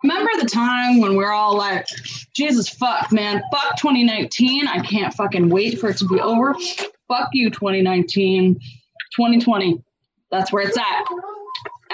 remember 0.03 0.31
the 0.39 0.47
time 0.47 0.99
when 0.99 1.15
we 1.15 1.23
are 1.23 1.31
all 1.31 1.55
like, 1.55 1.87
Jesus, 2.33 2.69
fuck, 2.69 3.11
man, 3.11 3.41
fuck 3.51 3.77
2019. 3.77 4.67
I 4.67 4.79
can't 4.79 5.13
fucking 5.13 5.49
wait 5.49 5.79
for 5.79 5.89
it 5.89 5.97
to 5.97 6.07
be 6.07 6.19
over. 6.19 6.55
Fuck 7.07 7.29
you, 7.33 7.49
2019. 7.49 8.55
2020. 8.55 9.83
That's 10.31 10.51
where 10.51 10.67
it's 10.67 10.77
at. 10.77 11.05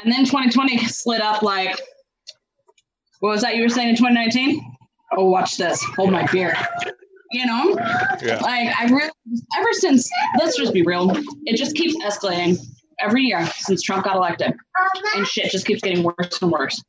And 0.03 0.11
then 0.11 0.25
2020 0.25 0.77
slid 0.85 1.21
up 1.21 1.41
like, 1.41 1.79
what 3.19 3.29
was 3.29 3.41
that 3.41 3.55
you 3.55 3.63
were 3.63 3.69
saying 3.69 3.89
in 3.89 3.95
2019? 3.95 4.75
Oh, 5.15 5.29
watch 5.29 5.57
this. 5.57 5.81
Hold 5.95 6.11
my 6.11 6.25
beer. 6.31 6.55
You 7.31 7.45
know? 7.45 7.75
Yeah. 8.21 8.39
Like, 8.41 8.75
I 8.77 8.85
really, 8.89 9.11
ever 9.57 9.73
since, 9.73 10.09
let's 10.39 10.57
just 10.57 10.73
be 10.73 10.81
real, 10.81 11.11
it 11.45 11.55
just 11.55 11.75
keeps 11.75 11.95
escalating 12.03 12.57
every 12.99 13.23
year 13.23 13.45
since 13.58 13.82
Trump 13.82 14.06
got 14.06 14.15
elected. 14.15 14.53
And 15.15 15.27
shit 15.27 15.51
just 15.51 15.65
keeps 15.65 15.82
getting 15.82 16.03
worse 16.03 16.41
and 16.41 16.51
worse. 16.51 16.82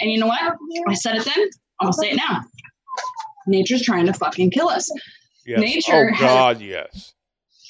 And 0.00 0.10
you 0.10 0.18
know 0.18 0.26
what? 0.26 0.40
I 0.88 0.94
said 0.94 1.16
it 1.16 1.24
then. 1.24 1.48
I'm 1.80 1.86
gonna 1.86 1.92
say 1.92 2.10
it 2.10 2.16
now. 2.16 2.40
Nature's 3.46 3.82
trying 3.82 4.06
to 4.06 4.12
fucking 4.12 4.50
kill 4.50 4.68
us. 4.68 4.90
Yes. 5.46 5.60
Nature 5.60 6.10
oh 6.10 6.14
has- 6.14 6.20
God, 6.20 6.60
yes. 6.60 7.12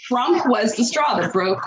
Trump 0.07 0.46
was 0.46 0.74
the 0.76 0.85
straw 0.85 1.18
that 1.18 1.33
broke, 1.33 1.62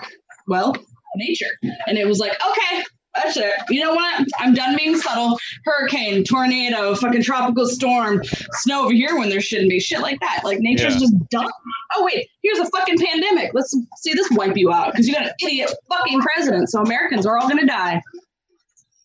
well, 0.48 0.76
nature. 1.16 1.50
And 1.88 1.98
it 1.98 2.08
was 2.08 2.20
like, 2.20 2.34
okay, 2.34 2.84
that's 3.24 3.38
it. 3.38 3.54
You 3.70 3.82
know 3.82 3.94
what? 3.94 4.26
I'm 4.40 4.54
done 4.54 4.76
being 4.78 4.98
subtle. 4.98 5.38
Hurricane, 5.66 6.24
tornado, 6.24 6.96
fucking 6.96 7.24
tropical 7.24 7.68
storm, 7.68 8.22
snow 8.54 8.84
over 8.86 8.94
here 8.94 9.18
when 9.18 9.30
there 9.30 9.42
shouldn't 9.42 9.70
be. 9.70 9.80
Shit 9.80 10.00
like 10.02 10.20
that. 10.22 10.42
Like 10.44 10.60
nature's 10.60 10.94
Yeah. 10.96 11.00
just 11.00 11.30
done. 11.30 11.50
Oh, 11.96 12.06
wait, 12.06 12.30
here's 12.44 12.60
a 12.60 12.66
fucking 12.70 12.98
pandemic. 12.98 13.52
Let's 13.54 13.76
see 13.98 14.14
this 14.14 14.30
wipe 14.32 14.56
you 14.58 14.72
out 14.72 14.92
because 14.92 15.08
you 15.08 15.14
got 15.14 15.24
an 15.28 15.32
idiot 15.44 15.72
fucking 15.90 16.22
president. 16.22 16.70
So 16.70 16.82
Americans 16.82 17.26
are 17.26 17.38
all 17.38 17.48
gonna 17.50 17.66
die. 17.66 18.02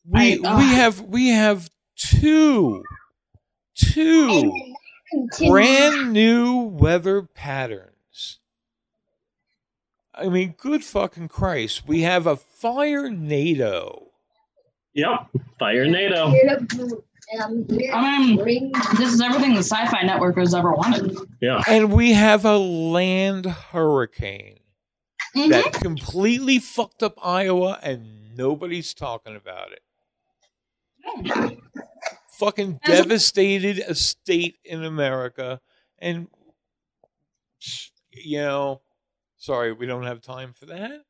We 0.06 0.34
I- 0.34 0.38
ugh. 0.44 0.58
we 0.58 0.64
have 0.74 1.00
we 1.02 1.28
have 1.28 1.70
two 1.96 2.82
two 3.76 4.52
brand 5.48 6.12
new 6.12 6.62
weather 6.62 7.22
patterns. 7.22 7.91
I 10.14 10.28
mean, 10.28 10.54
good 10.58 10.84
fucking 10.84 11.28
Christ. 11.28 11.86
We 11.86 12.02
have 12.02 12.26
a 12.26 12.36
firenado. 12.36 14.04
Yep. 14.94 15.08
Firenado. 15.60 16.34
I 17.40 17.48
mean, 18.44 18.72
this 18.98 19.12
is 19.12 19.20
everything 19.22 19.54
the 19.54 19.60
Sci-Fi 19.62 20.02
Network 20.02 20.36
has 20.36 20.54
ever 20.54 20.72
wanted. 20.72 21.16
Yeah. 21.40 21.62
And 21.66 21.92
we 21.92 22.12
have 22.12 22.44
a 22.44 22.58
land 22.58 23.46
hurricane 23.46 24.58
Mhm. 25.34 25.48
that 25.50 25.72
completely 25.72 26.58
fucked 26.58 27.02
up 27.02 27.14
Iowa 27.24 27.78
and 27.82 28.36
nobody's 28.36 28.92
talking 28.92 29.34
about 29.34 29.70
it. 29.72 29.82
Fucking 32.38 32.80
As 32.84 32.90
a- 32.98 33.02
devastated 33.02 33.78
a 33.78 33.94
state 33.94 34.56
in 34.64 34.84
America. 34.84 35.60
And, 35.98 36.28
you 38.12 38.38
know, 38.40 38.82
sorry, 39.42 39.72
we 39.72 39.86
don't 39.86 40.04
have 40.04 40.22
time 40.22 40.52
for 40.52 40.66
that. 40.66 41.02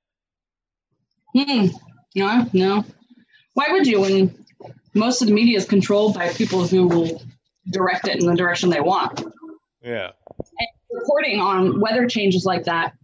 Hmm. 1.36 1.66
No, 2.14 2.46
no. 2.52 2.84
Why 3.54 3.66
would 3.70 3.86
you 3.86 4.00
when 4.00 4.44
most 4.94 5.22
of 5.22 5.28
the 5.28 5.34
media 5.34 5.58
is 5.58 5.66
controlled 5.66 6.14
by 6.14 6.30
people 6.30 6.66
who 6.66 6.86
will 6.86 7.22
direct 7.70 8.08
it 8.08 8.20
in 8.20 8.26
the 8.26 8.34
direction 8.34 8.70
they 8.70 8.80
want? 8.80 9.22
Yeah. 9.82 10.10
And 10.58 10.68
reporting 10.90 11.40
on 11.40 11.80
weather 11.80 12.08
changes 12.08 12.44
like 12.44 12.64
that 12.64 12.94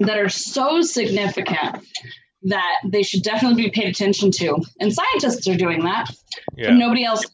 that 0.00 0.18
are 0.18 0.28
so 0.28 0.80
significant 0.80 1.84
that 2.44 2.76
they 2.84 3.02
should 3.02 3.22
definitely 3.22 3.64
be 3.64 3.70
paid 3.70 3.88
attention 3.88 4.30
to. 4.32 4.56
And 4.80 4.92
scientists 4.92 5.46
are 5.48 5.56
doing 5.56 5.84
that. 5.84 6.10
Yeah. 6.56 6.68
And 6.68 6.78
nobody 6.78 7.04
else 7.04 7.24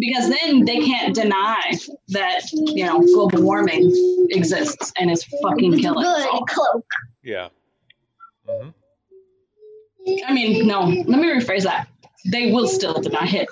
because 0.00 0.28
then 0.30 0.64
they 0.64 0.80
can't 0.80 1.14
deny 1.14 1.60
that, 2.08 2.40
you 2.52 2.84
know, 2.84 3.00
global 3.00 3.42
warming 3.42 3.92
exists 4.30 4.92
and 4.98 5.10
is 5.10 5.24
fucking 5.42 5.78
killing 5.78 6.04
us 6.04 6.26
all. 6.32 6.82
Yeah. 7.22 7.48
hmm 8.48 8.70
I 10.26 10.32
mean, 10.32 10.66
no, 10.66 10.80
let 10.82 11.20
me 11.20 11.28
rephrase 11.28 11.64
that. 11.64 11.86
They 12.32 12.50
will 12.52 12.66
still 12.66 13.00
deny 13.00 13.26
it. 13.28 13.48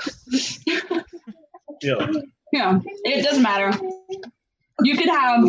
Yeah. 1.82 2.10
Yeah, 2.52 2.80
it 3.04 3.22
doesn't 3.24 3.42
matter. 3.42 3.78
You 4.82 4.96
could 4.96 5.08
have 5.08 5.44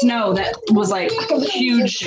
snow 0.00 0.34
that 0.34 0.54
was 0.70 0.90
like 0.90 1.10
huge 1.52 2.06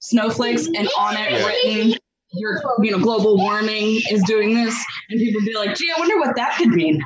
snowflakes, 0.00 0.66
and 0.66 0.88
on 0.98 1.14
it 1.16 1.30
Yeah. 1.30 1.46
written, 1.46 1.98
"Your, 2.36 2.62
you 2.82 2.90
know, 2.90 2.98
global 2.98 3.36
warming 3.36 4.00
is 4.10 4.22
doing 4.24 4.54
this," 4.54 4.74
and 5.10 5.18
people 5.18 5.40
be 5.42 5.54
like, 5.54 5.74
"Gee, 5.76 5.90
I 5.94 5.98
wonder 5.98 6.18
what 6.18 6.36
that 6.36 6.56
could 6.56 6.68
mean." 6.68 7.00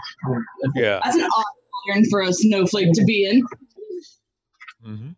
Yeah. 0.75 1.01
That's 1.05 1.16
an 1.16 1.25
odd 1.25 1.45
pattern 1.87 2.05
for 2.11 2.23
a 2.23 2.33
snowflake 2.33 2.93
to 2.93 3.05
be 3.05 3.27
in. 3.27 3.47
Mm-hmm. 4.87 5.11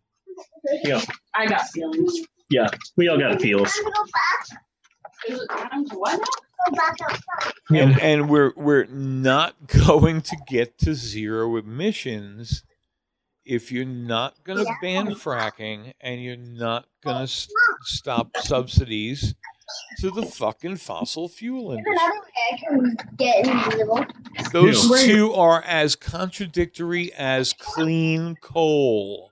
I 1.35 1.45
got 1.45 1.67
feelings. 1.67 2.19
Yeah. 2.49 2.67
We 2.97 3.07
all 3.07 3.17
got 3.17 3.41
feels. 3.41 3.69
Is 5.27 5.39
it 5.41 5.49
time? 5.49 5.85
And 7.69 7.99
and 7.99 8.29
we're 8.29 8.53
we're 8.55 8.85
not 8.85 9.67
going 9.85 10.21
to 10.21 10.37
get 10.47 10.77
to 10.79 10.93
zero 10.93 11.57
emissions 11.57 12.63
if 13.45 13.71
you're 13.71 13.85
not 13.85 14.43
going 14.43 14.65
to 14.65 14.73
ban 14.81 15.07
fracking 15.07 15.93
and 15.99 16.23
you're 16.23 16.37
not 16.37 16.85
going 17.03 17.17
to 17.17 17.23
s- 17.23 17.49
stop 17.81 18.29
subsidies 18.37 19.35
to 19.99 20.11
the 20.11 20.23
fucking 20.23 20.77
fossil 20.77 21.27
fuel 21.29 21.71
industry. 21.71 21.95
I 22.51 22.57
can 22.57 22.95
get 23.17 23.45
invisible. 23.47 24.05
Those 24.51 24.89
Yeah. 24.89 25.05
two 25.13 25.33
are 25.33 25.61
as 25.63 25.95
contradictory 25.95 27.11
as 27.13 27.53
clean 27.53 28.35
coal. 28.35 29.31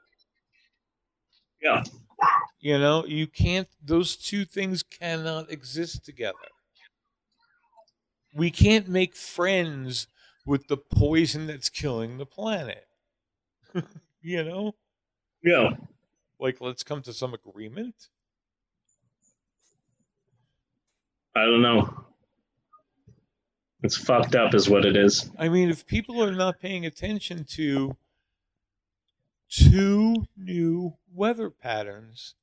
Yeah. 1.62 1.84
You 2.60 2.78
know, 2.78 3.06
you 3.06 3.28
can't, 3.28 3.68
those 3.84 4.16
two 4.16 4.46
things 4.46 4.84
cannot 4.84 5.52
exist 5.52 6.06
together. 6.06 6.38
We 8.34 8.52
can't 8.52 8.88
make 8.88 9.16
friends 9.16 10.08
with 10.46 10.68
the 10.68 10.78
poison 10.78 11.48
that's 11.48 11.70
killing 11.70 12.18
the 12.18 12.26
planet. 12.26 12.88
you 14.22 14.44
know? 14.44 14.76
Yeah. 15.44 15.72
Like, 16.40 16.62
let's 16.62 16.84
come 16.84 17.02
to 17.04 17.14
some 17.14 17.34
agreement. 17.34 17.96
I 21.36 21.46
don't 21.46 21.62
know. 21.62 22.06
It's 23.84 23.98
fucked 23.98 24.36
up, 24.36 24.54
is 24.54 24.70
what 24.70 24.86
it 24.86 24.96
is. 24.96 25.32
I 25.40 25.50
mean, 25.50 25.70
if 25.70 25.88
people 25.88 26.24
are 26.24 26.32
not 26.32 26.60
paying 26.60 26.86
attention 26.86 27.46
to 27.52 27.98
two 29.50 30.28
new 30.38 30.94
weather 31.14 31.50
patterns, 31.50 32.36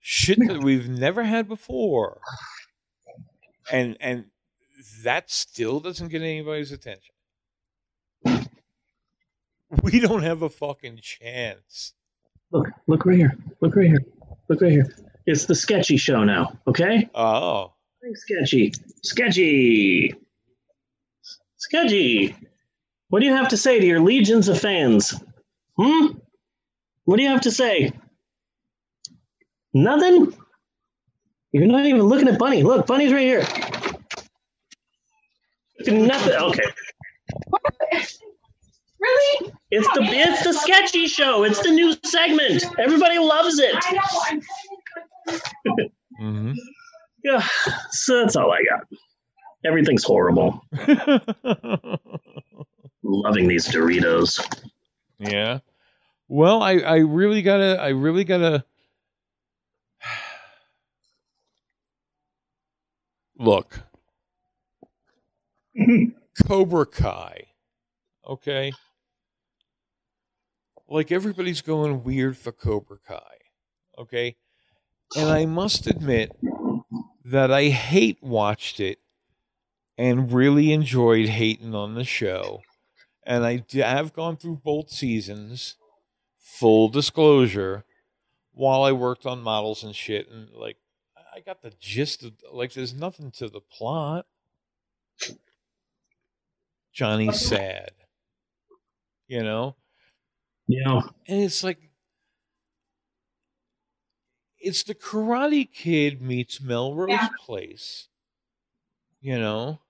shit 0.00 0.38
that 0.46 0.60
we've 0.62 0.88
never 0.88 1.24
had 1.24 1.48
before, 1.48 2.20
and 3.70 3.96
and 4.00 4.26
that 5.02 5.30
still 5.30 5.80
doesn't 5.80 6.08
get 6.08 6.22
anybody's 6.22 6.72
attention. 6.72 7.14
We 9.82 10.00
don't 10.00 10.22
have 10.22 10.42
a 10.42 10.50
fucking 10.50 10.98
chance. 11.02 11.94
Look, 12.50 12.68
look 12.86 13.06
right 13.06 13.16
here. 13.16 13.36
Look 13.60 13.74
right 13.74 13.86
here. 13.86 14.04
Look 14.48 14.60
right 14.60 14.70
here. 14.72 14.94
It's 15.26 15.46
the 15.46 15.54
sketchy 15.54 15.96
show 15.96 16.24
now, 16.24 16.58
okay? 16.66 17.08
Oh, 17.14 17.72
Sketchy. 18.14 18.72
Sketchy. 19.02 20.14
Sketchy. 21.56 22.34
What 23.08 23.20
do 23.20 23.26
you 23.26 23.34
have 23.34 23.48
to 23.48 23.56
say 23.56 23.78
to 23.78 23.86
your 23.86 24.00
legions 24.00 24.48
of 24.48 24.60
fans? 24.60 25.14
Hmm? 25.76 26.06
What 27.04 27.16
do 27.16 27.22
you 27.22 27.28
have 27.28 27.42
to 27.42 27.52
say? 27.52 27.92
Nothing? 29.72 30.34
You're 31.52 31.66
not 31.66 31.86
even 31.86 32.02
looking 32.02 32.28
at 32.28 32.38
Bunny. 32.38 32.62
Look, 32.62 32.86
Bunny's 32.86 33.12
right 33.12 33.22
here. 33.22 33.46
Nothing. 35.86 36.34
Okay. 36.34 36.62
Really? 39.00 39.52
It's 39.70 39.88
the 39.94 40.02
it's 40.02 40.44
the 40.44 40.52
sketchy 40.52 41.08
show. 41.08 41.42
It's 41.44 41.60
the 41.60 41.70
new 41.70 41.94
segment. 42.04 42.64
Everybody 42.78 43.18
loves 43.18 43.58
it. 43.58 43.74
I 43.74 43.92
know. 43.92 44.00
I'm 44.30 44.42
hmm 46.18 46.52
Yeah. 47.24 47.46
So 47.90 48.18
that's 48.20 48.34
all 48.34 48.50
I 48.50 48.64
got. 48.68 48.80
Everything's 49.64 50.02
horrible. 50.02 50.60
Loving 53.04 53.46
these 53.46 53.68
Doritos. 53.68 54.40
yeah. 55.20 55.60
Well, 56.26 56.62
I, 56.62 56.78
I 56.78 56.96
really 56.96 57.42
gotta, 57.42 57.80
I 57.80 57.90
really 57.90 58.24
gotta 58.24 58.64
look. 63.38 63.80
Cobra 66.44 66.86
Kai. 66.86 67.44
Okay. 68.26 68.72
Like 70.88 71.12
everybody's 71.12 71.62
going 71.62 72.02
weird 72.02 72.36
for 72.36 72.50
Cobra 72.50 72.98
Kai. 73.06 73.36
Okay. 73.96 74.36
And 75.16 75.28
I 75.28 75.46
must 75.46 75.86
admit 75.86 76.36
that 77.24 77.50
I 77.50 77.68
hate 77.68 78.22
watched 78.22 78.80
it 78.80 78.98
and 79.98 80.32
really 80.32 80.72
enjoyed 80.72 81.28
hating 81.28 81.74
on 81.74 81.94
the 81.94 82.04
show. 82.04 82.62
And 83.24 83.44
I 83.44 83.64
have 83.74 84.12
gone 84.12 84.36
through 84.36 84.62
both 84.64 84.90
seasons, 84.90 85.76
full 86.38 86.88
disclosure, 86.88 87.84
while 88.52 88.82
I 88.82 88.92
worked 88.92 89.26
on 89.26 89.42
models 89.42 89.84
and 89.84 89.94
shit. 89.94 90.28
And 90.28 90.48
like, 90.54 90.78
I 91.34 91.40
got 91.40 91.62
the 91.62 91.72
gist 91.78 92.24
of, 92.24 92.32
like, 92.50 92.72
there's 92.72 92.92
nothing 92.92 93.30
to 93.32 93.48
the 93.48 93.60
plot. 93.60 94.26
Johnny's 96.92 97.40
sad. 97.40 97.92
You 99.28 99.42
know? 99.42 99.76
Yeah. 100.66 101.00
And 101.26 101.42
it's 101.42 101.62
like 101.62 101.78
it's 104.62 104.82
the 104.82 104.94
Karate 104.94 105.70
Kid 105.72 106.22
meets 106.22 106.60
Melrose 106.60 107.10
Yeah. 107.10 107.28
Place. 107.44 108.08
You 109.20 109.38
know? 109.38 109.80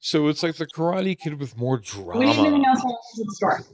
So 0.00 0.28
it's 0.28 0.42
like 0.42 0.56
the 0.56 0.66
Karate 0.66 1.18
Kid 1.18 1.38
with 1.40 1.56
more 1.56 1.78
drama. 1.78 2.20
We 2.20 2.26
need 2.26 2.38
anything 2.38 2.62
drama. 2.62 2.68
else 2.68 2.84
while 2.84 3.00
we're 3.16 3.22
at 3.22 3.26
the 3.26 3.34
store. 3.34 3.64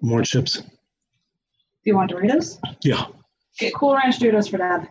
More 0.00 0.22
chips. 0.22 0.54
Do 0.60 0.70
you 1.84 1.96
want 1.96 2.10
Doritos? 2.12 2.58
Yeah. 2.84 3.06
Get 3.58 3.74
Cool 3.74 3.94
Ranch 3.94 4.18
Doritos 4.18 4.50
for 4.50 4.58
Dad. 4.58 4.88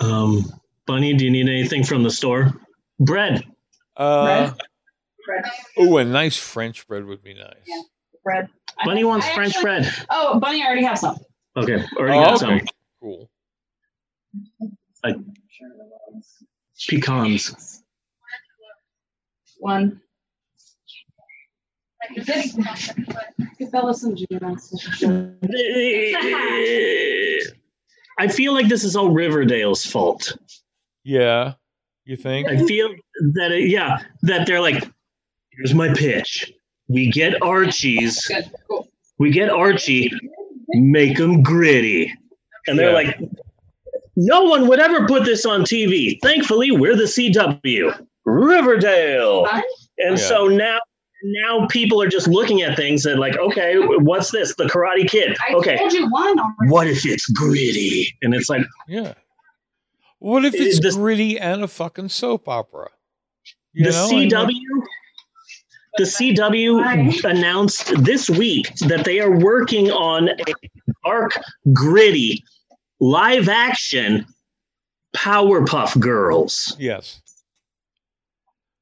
Um, 0.00 0.44
Bunny, 0.86 1.14
do 1.14 1.24
you 1.24 1.30
need 1.30 1.48
anything 1.48 1.84
from 1.84 2.02
the 2.02 2.10
store? 2.10 2.52
Bread. 2.98 3.44
Uh, 3.96 4.52
Bread. 5.26 5.44
oh, 5.78 5.96
a 5.98 6.04
nice 6.04 6.36
French 6.36 6.86
bread 6.88 7.04
would 7.04 7.22
be 7.22 7.34
nice. 7.34 7.54
Yeah. 7.66 7.82
Bread. 8.24 8.48
I- 8.80 8.84
Bunny 8.86 9.04
wants 9.04 9.26
I 9.26 9.34
French 9.34 9.56
actually- 9.56 9.62
bread. 9.62 9.92
Oh, 10.10 10.38
Bunny, 10.40 10.62
I 10.62 10.66
already 10.66 10.84
have 10.84 10.98
some. 10.98 11.16
Okay. 11.56 11.84
Already 11.98 12.18
Oh, 12.18 12.22
got 12.24 12.42
okay. 12.42 12.58
some. 12.58 12.68
Cool. 13.00 13.28
Pecans. 16.88 17.82
One. 19.58 20.00
Get, 22.14 22.26
get 23.58 23.70
Bella 23.72 23.94
some 23.94 24.16
G-Nuts. 24.16 25.04
I 28.18 28.28
feel 28.28 28.52
like 28.54 28.68
this 28.68 28.82
is 28.84 28.96
all 28.96 29.10
Riverdale's 29.10 29.86
fault. 29.86 30.36
Yeah. 31.04 31.54
You 32.04 32.16
think? 32.16 32.48
I 32.48 32.64
feel 32.66 32.88
that, 33.34 33.52
it, 33.52 33.68
yeah, 33.68 33.98
that 34.22 34.46
they're 34.48 34.60
like, 34.60 34.82
here's 35.52 35.74
my 35.74 35.92
pitch. 35.94 36.52
We 36.92 37.10
get 37.10 37.40
Archie's, 37.42 38.24
Good. 38.28 38.50
Cool. 38.68 38.88
we 39.18 39.30
get 39.30 39.50
Archie, 39.50 40.10
make 40.68 41.16
them 41.16 41.42
gritty. 41.42 42.12
And 42.66 42.78
they're 42.78 42.90
Yeah. 42.90 42.94
like, 42.94 43.18
no 44.16 44.42
one 44.42 44.68
would 44.68 44.78
ever 44.78 45.06
put 45.06 45.24
this 45.24 45.44
on 45.46 45.62
TV. 45.62 46.18
Thankfully, 46.22 46.70
we're 46.70 46.96
the 46.96 47.04
CW, 47.08 48.06
Riverdale. 48.24 49.46
And 49.98 50.16
Yeah. 50.18 50.28
so 50.28 50.48
now, 50.48 50.78
now 51.24 51.66
people 51.68 52.02
are 52.02 52.08
just 52.08 52.28
looking 52.28 52.62
at 52.62 52.76
things 52.76 53.06
and 53.06 53.18
like, 53.20 53.38
okay, 53.38 53.76
what's 53.78 54.30
this? 54.30 54.54
The 54.56 54.64
Karate 54.64 55.08
Kid. 55.08 55.36
I 55.48 55.54
Okay, 55.54 55.76
told 55.78 55.92
you 55.92 56.08
one 56.10 56.36
what 56.68 56.86
if 56.88 57.06
it's 57.06 57.26
gritty? 57.30 58.08
And 58.22 58.34
it's 58.34 58.48
like, 58.50 58.62
Yeah. 58.88 59.14
What 60.18 60.44
if 60.44 60.54
it's 60.54 60.78
this- 60.80 60.94
gritty 60.96 61.38
and 61.38 61.62
a 61.64 61.68
fucking 61.68 62.10
soap 62.10 62.48
opera? 62.48 62.88
You 63.72 63.86
the 63.86 63.90
know? 63.90 64.08
and 64.18 64.30
CW. 64.30 64.60
The 65.98 66.04
CW 66.04 67.24
announced 67.24 67.92
this 68.02 68.30
week 68.30 68.74
that 68.76 69.04
they 69.04 69.20
are 69.20 69.38
working 69.38 69.90
on 69.90 70.30
a 70.30 70.54
dark, 71.04 71.32
gritty, 71.72 72.42
live 73.00 73.48
action 73.48 74.26
Powerpuff 75.14 75.98
Girls. 76.00 76.74
Yes. 76.78 77.20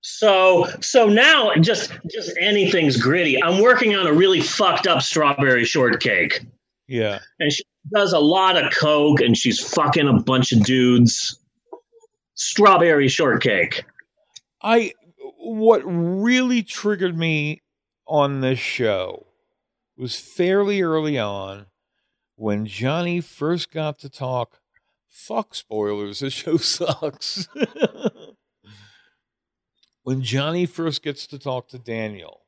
So 0.02 0.66
so 0.80 1.08
now 1.08 1.52
just 1.60 1.92
just 2.10 2.36
anything's 2.40 2.96
gritty. 2.96 3.42
I'm 3.42 3.60
working 3.60 3.94
on 3.94 4.06
a 4.06 4.12
really 4.12 4.40
fucked 4.40 4.86
up 4.86 5.02
strawberry 5.02 5.64
shortcake. 5.64 6.40
Yeah. 6.86 7.18
And 7.38 7.52
she 7.52 7.62
does 7.94 8.12
a 8.12 8.18
lot 8.18 8.62
of 8.62 8.72
coke 8.72 9.20
and 9.20 9.36
she's 9.36 9.60
fucking 9.60 10.08
a 10.08 10.20
bunch 10.20 10.52
of 10.52 10.64
dudes. 10.64 11.38
Strawberry 12.34 13.08
shortcake. 13.08 13.84
I 14.62 14.92
what 15.42 15.82
really 15.84 16.62
triggered 16.62 17.16
me 17.16 17.62
on 18.06 18.40
this 18.40 18.58
show 18.58 19.26
was 19.96 20.18
fairly 20.18 20.82
early 20.82 21.18
on 21.18 21.66
when 22.36 22.66
Johnny 22.66 23.20
first 23.20 23.72
got 23.72 23.98
to 24.00 24.10
talk. 24.10 24.60
Fuck 25.08 25.54
spoilers, 25.54 26.20
this 26.20 26.32
show 26.32 26.56
sucks. 26.56 27.48
when 30.02 30.22
Johnny 30.22 30.66
first 30.66 31.02
gets 31.02 31.26
to 31.28 31.38
talk 31.38 31.68
to 31.68 31.78
Daniel, 31.78 32.42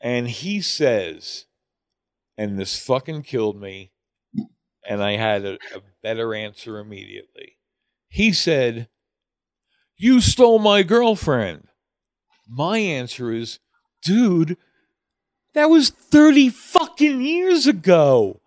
and 0.00 0.28
he 0.28 0.60
says, 0.60 1.46
and 2.38 2.58
this 2.58 2.78
fucking 2.78 3.22
killed 3.22 3.60
me, 3.60 3.92
and 4.88 5.02
I 5.02 5.16
had 5.16 5.44
a, 5.44 5.54
a 5.74 5.80
better 6.02 6.34
answer 6.34 6.78
immediately. 6.78 7.58
He 8.08 8.32
said, 8.32 8.88
You 9.96 10.20
stole 10.20 10.58
my 10.58 10.82
girlfriend. 10.82 11.68
My 12.48 12.78
answer 12.78 13.32
is, 13.32 13.58
dude, 14.02 14.56
that 15.54 15.70
was 15.70 15.90
30 15.90 16.50
fucking 16.50 17.22
years 17.22 17.66
ago. 17.66 18.40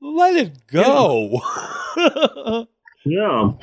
Let 0.00 0.36
it 0.36 0.66
go. 0.66 1.40
Yeah. 3.04 3.52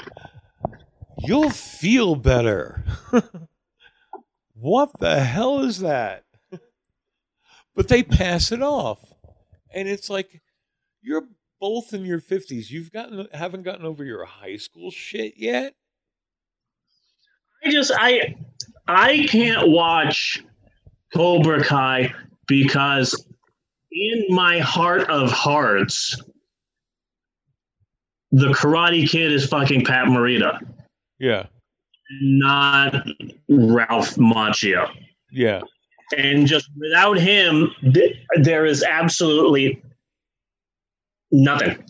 You'll 1.24 1.52
feel 1.52 2.16
better. 2.16 2.84
what 4.54 4.92
the 5.00 5.20
hell 5.22 5.64
is 5.64 5.80
that? 5.80 6.24
but 7.76 7.88
they 7.88 8.04
pass 8.04 8.52
it 8.52 8.62
off. 8.62 9.00
And 9.74 9.88
it's 9.88 10.10
like 10.10 10.42
you're 11.02 11.28
both 11.60 11.94
in 11.94 12.06
your 12.06 12.20
50s. 12.20 12.70
You've 12.70 12.92
gotten 12.92 13.28
haven't 13.34 13.64
gotten 13.64 13.86
over 13.86 14.04
your 14.04 14.26
high 14.26 14.58
school 14.58 14.90
shit 14.90 15.36
yet? 15.38 15.76
I 17.64 17.72
just 17.72 17.92
I 17.96 18.36
I 18.88 19.26
can't 19.30 19.70
watch 19.70 20.44
Cobra 21.14 21.64
Kai 21.64 22.14
because 22.48 23.26
in 23.92 24.26
my 24.30 24.60
heart 24.60 25.10
of 25.10 25.32
hearts, 25.32 26.20
the 28.32 28.48
Karate 28.48 29.08
Kid 29.08 29.32
is 29.32 29.46
fucking 29.48 29.86
Pat 29.86 30.06
Morita, 30.08 30.58
Yeah. 31.20 31.48
not 32.22 33.06
Ralph 33.50 34.16
Macchio. 34.16 34.90
Yeah. 35.32 35.62
And 36.18 36.48
just 36.48 36.70
without 36.78 37.18
him, 37.18 37.72
th- 37.94 38.18
there 38.42 38.66
is 38.66 38.84
absolutely 38.84 39.82
nothing. 41.32 41.84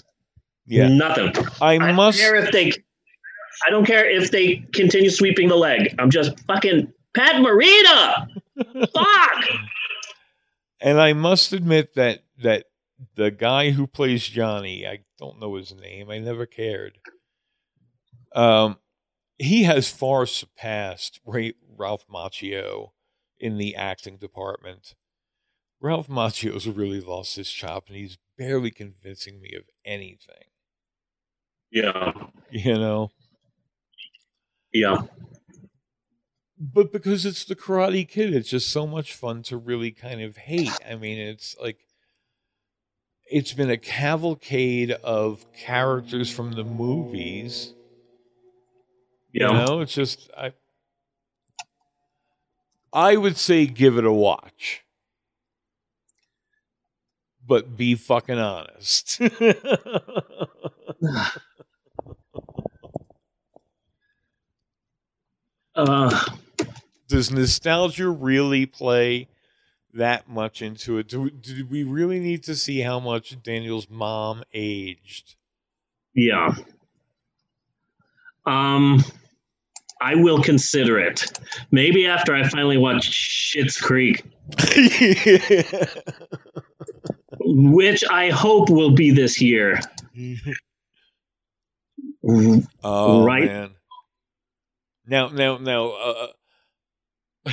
Yeah. 0.65 0.87
Nothing. 0.89 1.33
I 1.61 1.77
I 1.77 1.91
must 1.91 2.19
care 2.19 2.35
if 2.35 2.51
they 2.51 2.71
I 3.65 3.69
don't 3.69 3.85
care 3.85 4.09
if 4.09 4.31
they 4.31 4.65
continue 4.73 5.09
sweeping 5.09 5.47
the 5.47 5.55
leg. 5.55 5.95
I'm 5.99 6.09
just 6.09 6.39
fucking 6.47 6.91
Pat 7.13 7.35
Morita. 7.35 8.27
Fuck. 8.93 9.45
And 10.83 10.99
I 10.99 11.13
must 11.13 11.53
admit 11.53 11.93
that 11.93 12.23
that 12.41 12.65
the 13.15 13.29
guy 13.29 13.69
who 13.69 13.85
plays 13.85 14.27
Johnny, 14.27 14.87
I 14.87 15.01
don't 15.19 15.39
know 15.39 15.53
his 15.53 15.71
name. 15.73 16.09
I 16.09 16.17
never 16.17 16.47
cared. 16.47 16.97
Um, 18.33 18.77
he 19.37 19.63
has 19.63 19.91
far 19.91 20.25
surpassed 20.25 21.19
Ray, 21.25 21.53
Ralph 21.77 22.07
Macchio 22.07 22.93
in 23.39 23.57
the 23.57 23.75
acting 23.75 24.17
department. 24.17 24.95
Ralph 25.79 26.07
Macchio's 26.07 26.67
really 26.67 27.01
lost 27.01 27.35
his 27.35 27.51
chop, 27.51 27.87
and 27.87 27.95
he's 27.95 28.17
barely 28.37 28.71
convincing 28.71 29.41
me 29.41 29.53
of 29.55 29.63
anything. 29.85 30.49
Yeah. 31.71 32.11
You 32.49 32.73
know. 32.73 33.11
Yeah. 34.73 34.97
But 36.59 36.91
because 36.91 37.25
it's 37.25 37.43
the 37.43 37.55
Karate 37.55 38.07
Kid, 38.07 38.35
it's 38.35 38.49
just 38.49 38.69
so 38.69 38.85
much 38.85 39.13
fun 39.13 39.41
to 39.43 39.57
really 39.57 39.91
kind 39.91 40.21
of 40.21 40.37
hate. 40.37 40.71
I 40.87 40.95
mean, 40.95 41.17
it's 41.17 41.55
like 41.59 41.79
it's 43.25 43.53
been 43.53 43.71
a 43.71 43.77
cavalcade 43.77 44.91
of 44.91 45.45
characters 45.53 46.29
from 46.31 46.51
the 46.51 46.63
movies. 46.63 47.73
Yeah. 49.33 49.47
You 49.47 49.65
know, 49.65 49.79
it's 49.81 49.93
just 49.93 50.29
I 50.37 50.53
I 52.93 53.17
would 53.17 53.37
say 53.37 53.65
give 53.65 53.97
it 53.97 54.05
a 54.05 54.11
watch. 54.11 54.83
But 57.43 57.75
be 57.75 57.95
fucking 57.95 58.37
honest. 58.37 59.19
uh, 65.75 66.19
Does 67.07 67.31
nostalgia 67.31 68.09
really 68.09 68.65
play 68.65 69.27
that 69.93 70.27
much 70.29 70.61
into 70.61 70.97
it? 70.97 71.07
Do, 71.07 71.29
do 71.29 71.65
we 71.69 71.83
really 71.83 72.19
need 72.19 72.43
to 72.45 72.55
see 72.55 72.79
how 72.81 72.99
much 72.99 73.41
Daniel's 73.43 73.89
mom 73.89 74.43
aged? 74.53 75.35
yeah. 76.15 76.49
Um, 78.45 79.03
I 80.01 80.15
will 80.15 80.41
consider 80.41 80.99
it. 80.99 81.23
Maybe 81.71 82.07
after 82.07 82.33
I 82.35 82.47
finally 82.49 82.77
watch 82.77 83.07
Schitt's 83.11 83.77
Creek, 83.79 84.23
which 87.39 88.03
I 88.09 88.31
hope 88.31 88.69
will 88.71 88.95
be 88.95 89.11
this 89.11 89.39
year. 89.39 89.79
oh 92.83 93.23
Right. 93.23 93.45
man. 93.45 93.69
Now, 95.11 95.27
now, 95.27 95.57
now, 95.57 95.89
uh, 95.89 97.51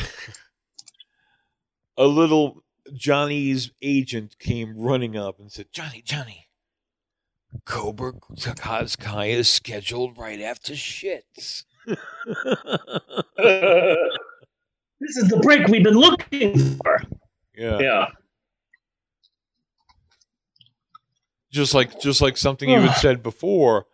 a 1.99 2.07
little 2.07 2.63
Johnny's 2.95 3.73
agent 3.83 4.39
came 4.39 4.79
running 4.79 5.17
up 5.17 5.41
and 5.41 5.51
said, 5.51 5.67
"Johnny, 5.73 6.01
Johnny, 6.01 6.51
Cobra 7.65 8.13
Kai 8.13 9.25
is 9.27 9.51
scheduled 9.51 10.17
right 10.17 10.41
after 10.41 10.75
shits." 10.75 11.65
this 11.85 11.97
is 15.17 15.29
the 15.29 15.41
break 15.43 15.67
we've 15.67 15.83
been 15.83 15.95
looking 15.95 16.77
for. 16.77 17.03
yeah. 17.57 17.81
Yeah. 17.81 18.07
just 21.51 21.75
like 21.75 21.99
just 21.99 22.21
like 22.21 22.37
something 22.37 22.71
you 22.71 22.79
had 22.79 22.95
said 22.99 23.21
before 23.21 23.88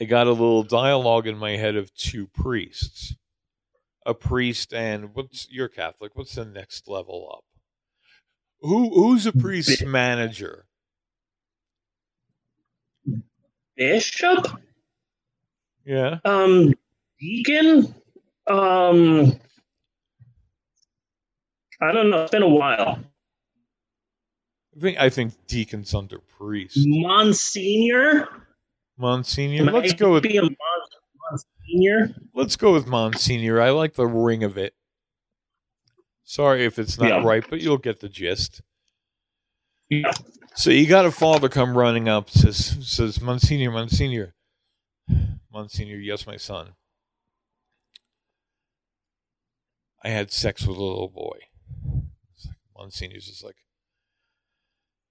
i 0.00 0.04
got 0.04 0.26
a 0.26 0.30
little 0.32 0.62
dialogue 0.62 1.26
in 1.26 1.36
my 1.36 1.52
head 1.52 1.76
of 1.76 1.94
two 1.94 2.26
priests 2.26 3.14
a 4.06 4.14
priest 4.14 4.72
and 4.74 5.14
what's 5.14 5.46
you're 5.50 5.68
catholic 5.68 6.14
what's 6.14 6.34
the 6.34 6.44
next 6.44 6.88
level 6.88 7.30
up 7.32 7.44
who 8.60 8.90
who's 8.94 9.26
a 9.26 9.32
priest's 9.32 9.82
manager 9.82 10.66
Bishop? 13.76 14.46
yeah 15.84 16.18
Um, 16.24 16.74
Deacon? 17.20 17.92
Um, 18.46 19.32
I 21.80 21.90
don't 21.92 22.08
know. 22.10 22.22
It's 22.22 22.30
been 22.30 22.42
a 22.42 22.48
while. 22.48 22.98
i 24.76 24.80
think 24.80 24.98
i 24.98 25.08
think 25.08 25.34
deacon's 25.46 25.94
under 25.94 26.18
priest 26.18 26.78
Monsignor? 26.80 28.28
Monsignor 28.96 29.64
let's 29.70 29.92
go 29.92 30.12
with 30.12 30.24
Mon- 30.24 30.56
Monsignor? 31.30 32.14
let's 32.34 32.56
go 32.56 32.72
with 32.72 32.86
monsignor 32.86 33.60
i 33.60 33.70
like 33.70 33.94
the 33.94 34.06
ring 34.06 34.44
of 34.44 34.56
it 34.56 34.74
sorry 36.22 36.64
if 36.64 36.78
it's 36.78 36.98
not 36.98 37.08
Yeah. 37.08 37.22
right 37.24 37.44
but 37.48 37.60
you'll 37.60 37.78
get 37.78 38.00
the 38.00 38.08
gist 38.08 38.60
Yeah. 39.90 40.12
So 40.56 40.70
you 40.70 40.86
got 40.86 41.04
a 41.04 41.10
father 41.10 41.48
come 41.48 41.76
running 41.76 42.08
up, 42.08 42.30
says 42.30 42.76
says 42.88 43.20
Monsignor, 43.20 43.72
Monsignor, 43.72 44.34
Monsignor, 45.52 45.96
yes, 45.96 46.26
my 46.28 46.36
son. 46.36 46.74
I 50.02 50.10
had 50.10 50.30
sex 50.30 50.66
with 50.66 50.76
a 50.76 50.80
little 50.82 51.08
boy. 51.08 51.38
Like, 52.46 52.56
Monsignor's 52.76 53.26
just 53.26 53.42
like, 53.44 53.56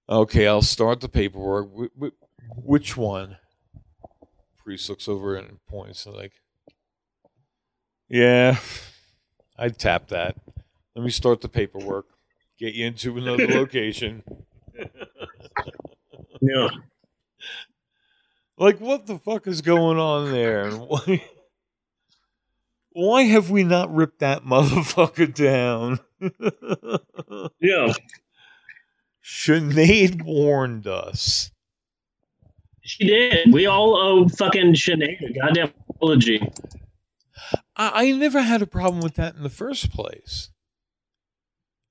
okay, 0.08 0.46
I'll 0.46 0.62
start 0.62 1.00
the 1.00 1.08
paperwork. 1.08 1.68
Wh- 1.76 1.98
wh- 2.06 2.56
which 2.66 2.96
one? 2.96 3.36
Priest 4.64 4.88
looks 4.88 5.08
over 5.08 5.34
and 5.36 5.58
points 5.66 6.06
and 6.06 6.16
like, 6.16 6.32
yeah, 8.08 8.58
I'd 9.58 9.78
tap 9.78 10.08
that. 10.08 10.36
Let 10.96 11.04
me 11.04 11.10
start 11.10 11.40
the 11.42 11.48
paperwork. 11.48 12.06
Get 12.58 12.74
you 12.74 12.86
into 12.86 13.18
another 13.18 13.46
location. 13.48 14.22
Yeah. 16.40 16.68
Like, 18.56 18.80
what 18.80 19.06
the 19.06 19.18
fuck 19.18 19.46
is 19.46 19.60
going 19.60 19.98
on 19.98 20.30
there? 20.32 20.64
And 20.68 20.80
why, 20.88 21.24
why 22.92 23.22
have 23.24 23.50
we 23.50 23.64
not 23.64 23.92
ripped 23.94 24.20
that 24.20 24.44
motherfucker 24.44 25.32
down? 25.34 26.00
Yeah. 27.60 27.92
Sinead 29.22 30.22
warned 30.22 30.86
us. 30.86 31.50
She 32.84 33.04
did. 33.06 33.52
We 33.52 33.66
all 33.66 33.96
owe 33.96 34.28
fucking 34.28 34.74
Sinead 34.74 35.20
a 35.28 35.32
goddamn 35.32 35.72
apology. 35.90 36.40
I, 37.76 38.06
I 38.06 38.10
never 38.12 38.42
had 38.42 38.60
a 38.62 38.66
problem 38.66 39.02
with 39.02 39.14
that 39.14 39.34
in 39.36 39.42
the 39.42 39.48
first 39.50 39.90
place. 39.90 40.50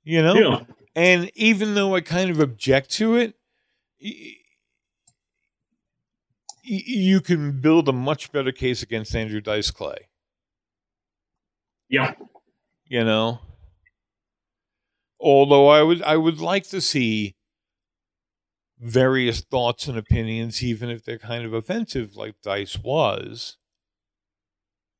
You 0.04 0.22
know? 0.22 0.34
Yeah. 0.36 0.64
And 0.96 1.32
even 1.36 1.74
though 1.76 1.96
I 1.96 2.02
kind 2.02 2.30
of 2.30 2.40
object 2.40 2.92
to 2.92 3.16
it, 3.16 3.34
y- 4.02 4.14
y- 6.64 6.84
you 6.86 7.22
can 7.22 7.60
build 7.60 7.90
a 7.90 7.94
much 7.94 8.32
better 8.32 8.52
case 8.52 8.84
against 8.84 9.16
Andrew 9.16 9.42
Dice 9.42 9.72
Clay. 9.72 10.08
Yeah. 11.90 12.14
you 12.88 13.04
know 13.04 13.40
although 15.20 15.68
i 15.68 15.82
would 15.84 16.02
i 16.04 16.18
would 16.18 16.40
like 16.40 16.68
to 16.70 16.82
see 16.82 17.36
various 18.80 19.42
thoughts 19.42 19.88
and 19.88 19.98
opinions 19.98 20.64
even 20.64 20.90
if 20.90 21.04
they're 21.04 21.18
kind 21.18 21.46
of 21.46 21.54
offensive 21.54 22.16
like 22.16 22.36
dice 22.42 22.78
was 22.80 23.58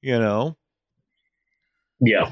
you 0.02 0.20
know? 0.20 0.58
Yeah. 2.02 2.32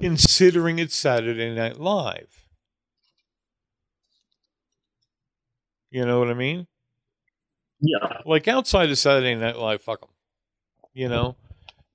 considering 0.00 0.78
it's 0.78 0.94
saturday 0.94 1.52
night 1.52 1.80
live. 1.80 2.46
You 5.90 6.04
know 6.06 6.20
what 6.20 6.30
i 6.30 6.34
mean? 6.34 6.66
Yeah. 7.80 8.20
like 8.26 8.46
outside 8.48 8.90
of 8.90 8.98
saturday 8.98 9.34
night 9.34 9.56
live 9.56 9.82
fuck 9.82 10.00
them 10.00 10.10
you 10.94 11.08
know 11.08 11.36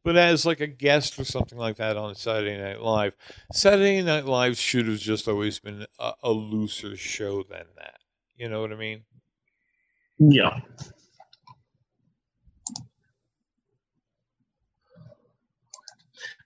but 0.04 0.16
as 0.18 0.46
like 0.46 0.60
a 0.60 0.68
guest 0.68 1.18
or 1.20 1.24
something 1.24 1.58
like 1.58 1.78
that 1.78 1.98
on 1.98 2.14
saturday 2.16 2.58
night 2.62 2.82
live 2.82 3.14
saturday 3.52 4.02
night 4.02 4.26
live 4.26 4.58
should 4.58 4.88
have 4.88 5.00
just 5.00 5.28
always 5.28 5.60
been 5.60 5.86
a, 6.00 6.12
a 6.24 6.32
looser 6.32 6.96
show 6.96 7.44
than 7.44 7.66
that 7.78 8.00
you 8.36 8.48
know 8.50 8.62
what 8.62 8.72
i 8.72 8.76
mean 8.76 9.04
Yeah. 10.20 10.60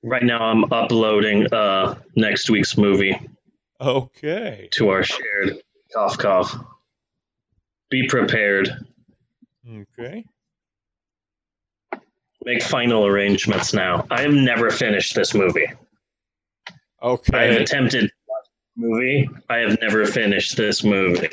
Right 0.03 0.23
now, 0.23 0.41
I'm 0.43 0.71
uploading 0.71 1.51
uh, 1.53 1.95
next 2.15 2.49
week's 2.49 2.77
movie 2.77 3.19
okay 3.79 4.67
to 4.71 4.89
our 4.89 5.03
shared 5.03 5.61
cough 5.93 6.17
cough. 6.17 6.55
Be 7.89 8.07
prepared. 8.07 8.69
okay 9.81 10.25
Make 12.47 12.63
final 12.63 13.05
arrangements 13.05 13.73
now. 13.73 14.07
I 14.09 14.21
have 14.21 14.31
never 14.31 14.69
finished 14.69 15.13
this 15.15 15.33
movie. 15.33 15.67
Okay. 17.03 17.37
I 17.37 17.43
have 17.51 17.61
attempted 17.61 18.03
to 18.03 18.11
watch 18.25 18.45
the 18.77 18.87
movie. 18.87 19.29
I 19.49 19.57
have 19.57 19.77
never 19.81 20.05
finished 20.05 20.55
this 20.55 20.81
movie. 20.81 21.27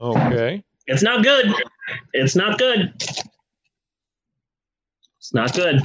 okay 0.00 0.62
It's 0.86 1.02
not 1.02 1.24
good. 1.24 1.52
It's 2.12 2.36
not 2.36 2.60
good. 2.60 2.92
It's 5.18 5.34
not 5.34 5.52
good. 5.52 5.82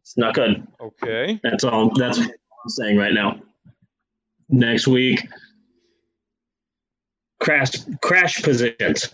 It's 0.00 0.16
not 0.16 0.36
good. 0.36 0.64
Okay. 0.80 1.40
That's 1.42 1.64
all. 1.64 1.90
That's 1.96 2.20
what 2.20 2.28
I'm 2.28 2.68
saying 2.68 2.96
right 2.96 3.14
now. 3.14 3.40
Next 4.48 4.86
week, 4.86 5.26
crash 7.40 7.72
crash 8.00 8.40
positions. 8.44 9.12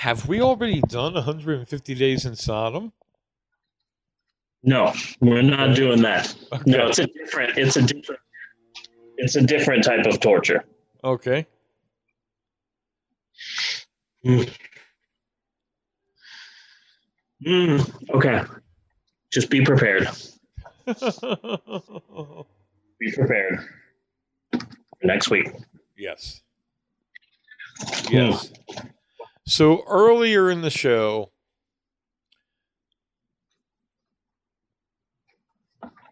Have 0.00 0.26
we 0.26 0.40
already 0.40 0.80
done 0.80 1.12
150 1.12 1.94
days 1.94 2.24
in 2.24 2.34
Sodom? 2.34 2.94
No, 4.62 4.94
we're 5.20 5.42
not 5.42 5.76
doing 5.76 6.00
that. 6.00 6.34
Okay. 6.50 6.70
No, 6.70 6.88
it's 6.88 6.98
a 6.98 7.06
different. 7.06 7.58
It's 7.58 7.76
a 7.76 7.82
different. 7.82 8.20
It's 9.18 9.36
a 9.36 9.42
different 9.42 9.84
type 9.84 10.06
of 10.06 10.18
torture. 10.20 10.64
Okay. 11.04 11.46
Mm, 17.46 18.10
okay, 18.14 18.44
just 19.30 19.50
be 19.50 19.62
prepared. 19.62 20.08
Be 20.86 20.94
prepared 23.12 23.68
for 24.50 25.04
next 25.04 25.28
week. 25.30 25.50
yes. 25.98 26.40
Yes. 28.10 28.50
So 29.50 29.82
earlier 29.88 30.48
in 30.48 30.60
the 30.60 30.70
show, 30.70 31.32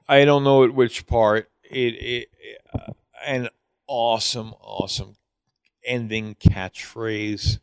I 0.08 0.24
don't 0.24 0.42
know 0.42 0.64
at 0.64 0.74
which 0.74 1.06
part 1.06 1.48
it, 1.62 1.94
it, 1.94 2.28
uh, 2.74 2.94
an 3.24 3.48
awesome, 3.86 4.54
awesome 4.60 5.14
ending 5.84 6.34
catchphrase. 6.34 7.60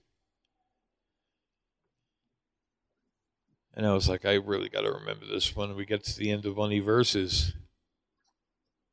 And 3.73 3.85
I 3.85 3.93
was 3.93 4.07
like, 4.07 4.23
I 4.23 4.35
really 4.35 4.69
got 4.69 4.83
to 4.83 4.91
remember 4.93 5.25
this 5.25 5.57
when 5.57 5.75
we 5.75 5.85
get 5.85 6.05
to 6.05 6.17
the 6.17 6.31
end 6.31 6.45
of 6.45 6.55
Funny 6.55 6.79
Verses. 6.79 7.53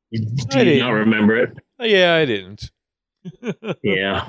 You 0.09 0.25
didn't. 0.49 0.85
remember 0.85 1.37
it? 1.37 1.57
Oh, 1.79 1.85
yeah, 1.85 2.13
I 2.15 2.25
didn't. 2.25 2.71
Yeah. 3.81 4.27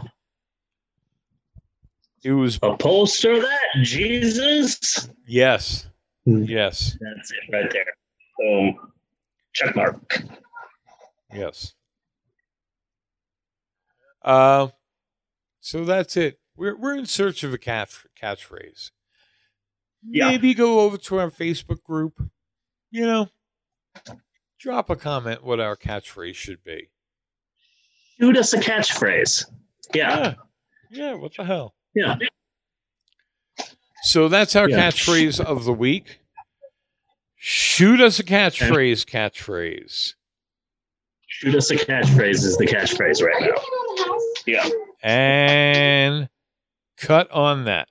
It 2.24 2.32
was 2.32 2.58
Upholster 2.58 3.40
that, 3.40 3.84
Jesus. 3.84 5.10
yes, 5.26 5.86
yes, 6.24 6.96
That's 7.00 7.32
it 7.32 7.52
right 7.52 7.70
there. 7.70 7.84
Boom. 8.38 8.76
Check 9.52 9.76
mark. 9.76 10.22
yes. 11.32 11.74
Uh, 14.22 14.68
so 15.60 15.84
that's 15.84 16.16
it. 16.16 16.40
We're 16.56 16.76
we're 16.76 16.96
in 16.96 17.06
search 17.06 17.44
of 17.44 17.52
a 17.52 17.58
catch 17.58 18.06
catchphrase. 18.20 18.90
Yeah. 20.08 20.30
Maybe 20.30 20.54
go 20.54 20.80
over 20.80 20.96
to 20.96 21.18
our 21.18 21.30
Facebook 21.30 21.82
group. 21.82 22.14
You 22.90 23.06
know, 23.06 23.28
drop 24.58 24.88
a 24.88 24.96
comment 24.96 25.44
what 25.44 25.60
our 25.60 25.76
catchphrase 25.76 26.36
should 26.36 26.64
be. 26.64 26.90
Shoot 28.18 28.36
us 28.38 28.52
a 28.54 28.60
catchphrase. 28.60 29.44
Yeah. 29.92 30.18
Yeah, 30.18 30.34
yeah. 30.90 31.14
What 31.14 31.34
the 31.36 31.44
hell? 31.44 31.73
Yeah. 31.94 32.16
So 34.02 34.28
that's 34.28 34.54
our 34.56 34.68
Yeah. 34.68 34.76
catchphrase 34.90 35.40
of 35.40 35.64
the 35.64 35.72
week. 35.72 36.20
Shoot 37.36 38.00
us 38.00 38.18
a 38.18 38.24
catchphrase. 38.24 39.04
Catchphrase. 39.04 40.14
Shoot 41.26 41.54
us 41.54 41.70
a 41.70 41.76
catchphrase 41.76 42.44
is 42.44 42.56
the 42.56 42.66
catchphrase 42.66 43.22
right 43.22 43.42
now. 43.42 44.18
Yeah. 44.46 44.68
And 45.02 46.28
cut 46.96 47.30
on 47.30 47.64
that. 47.64 47.88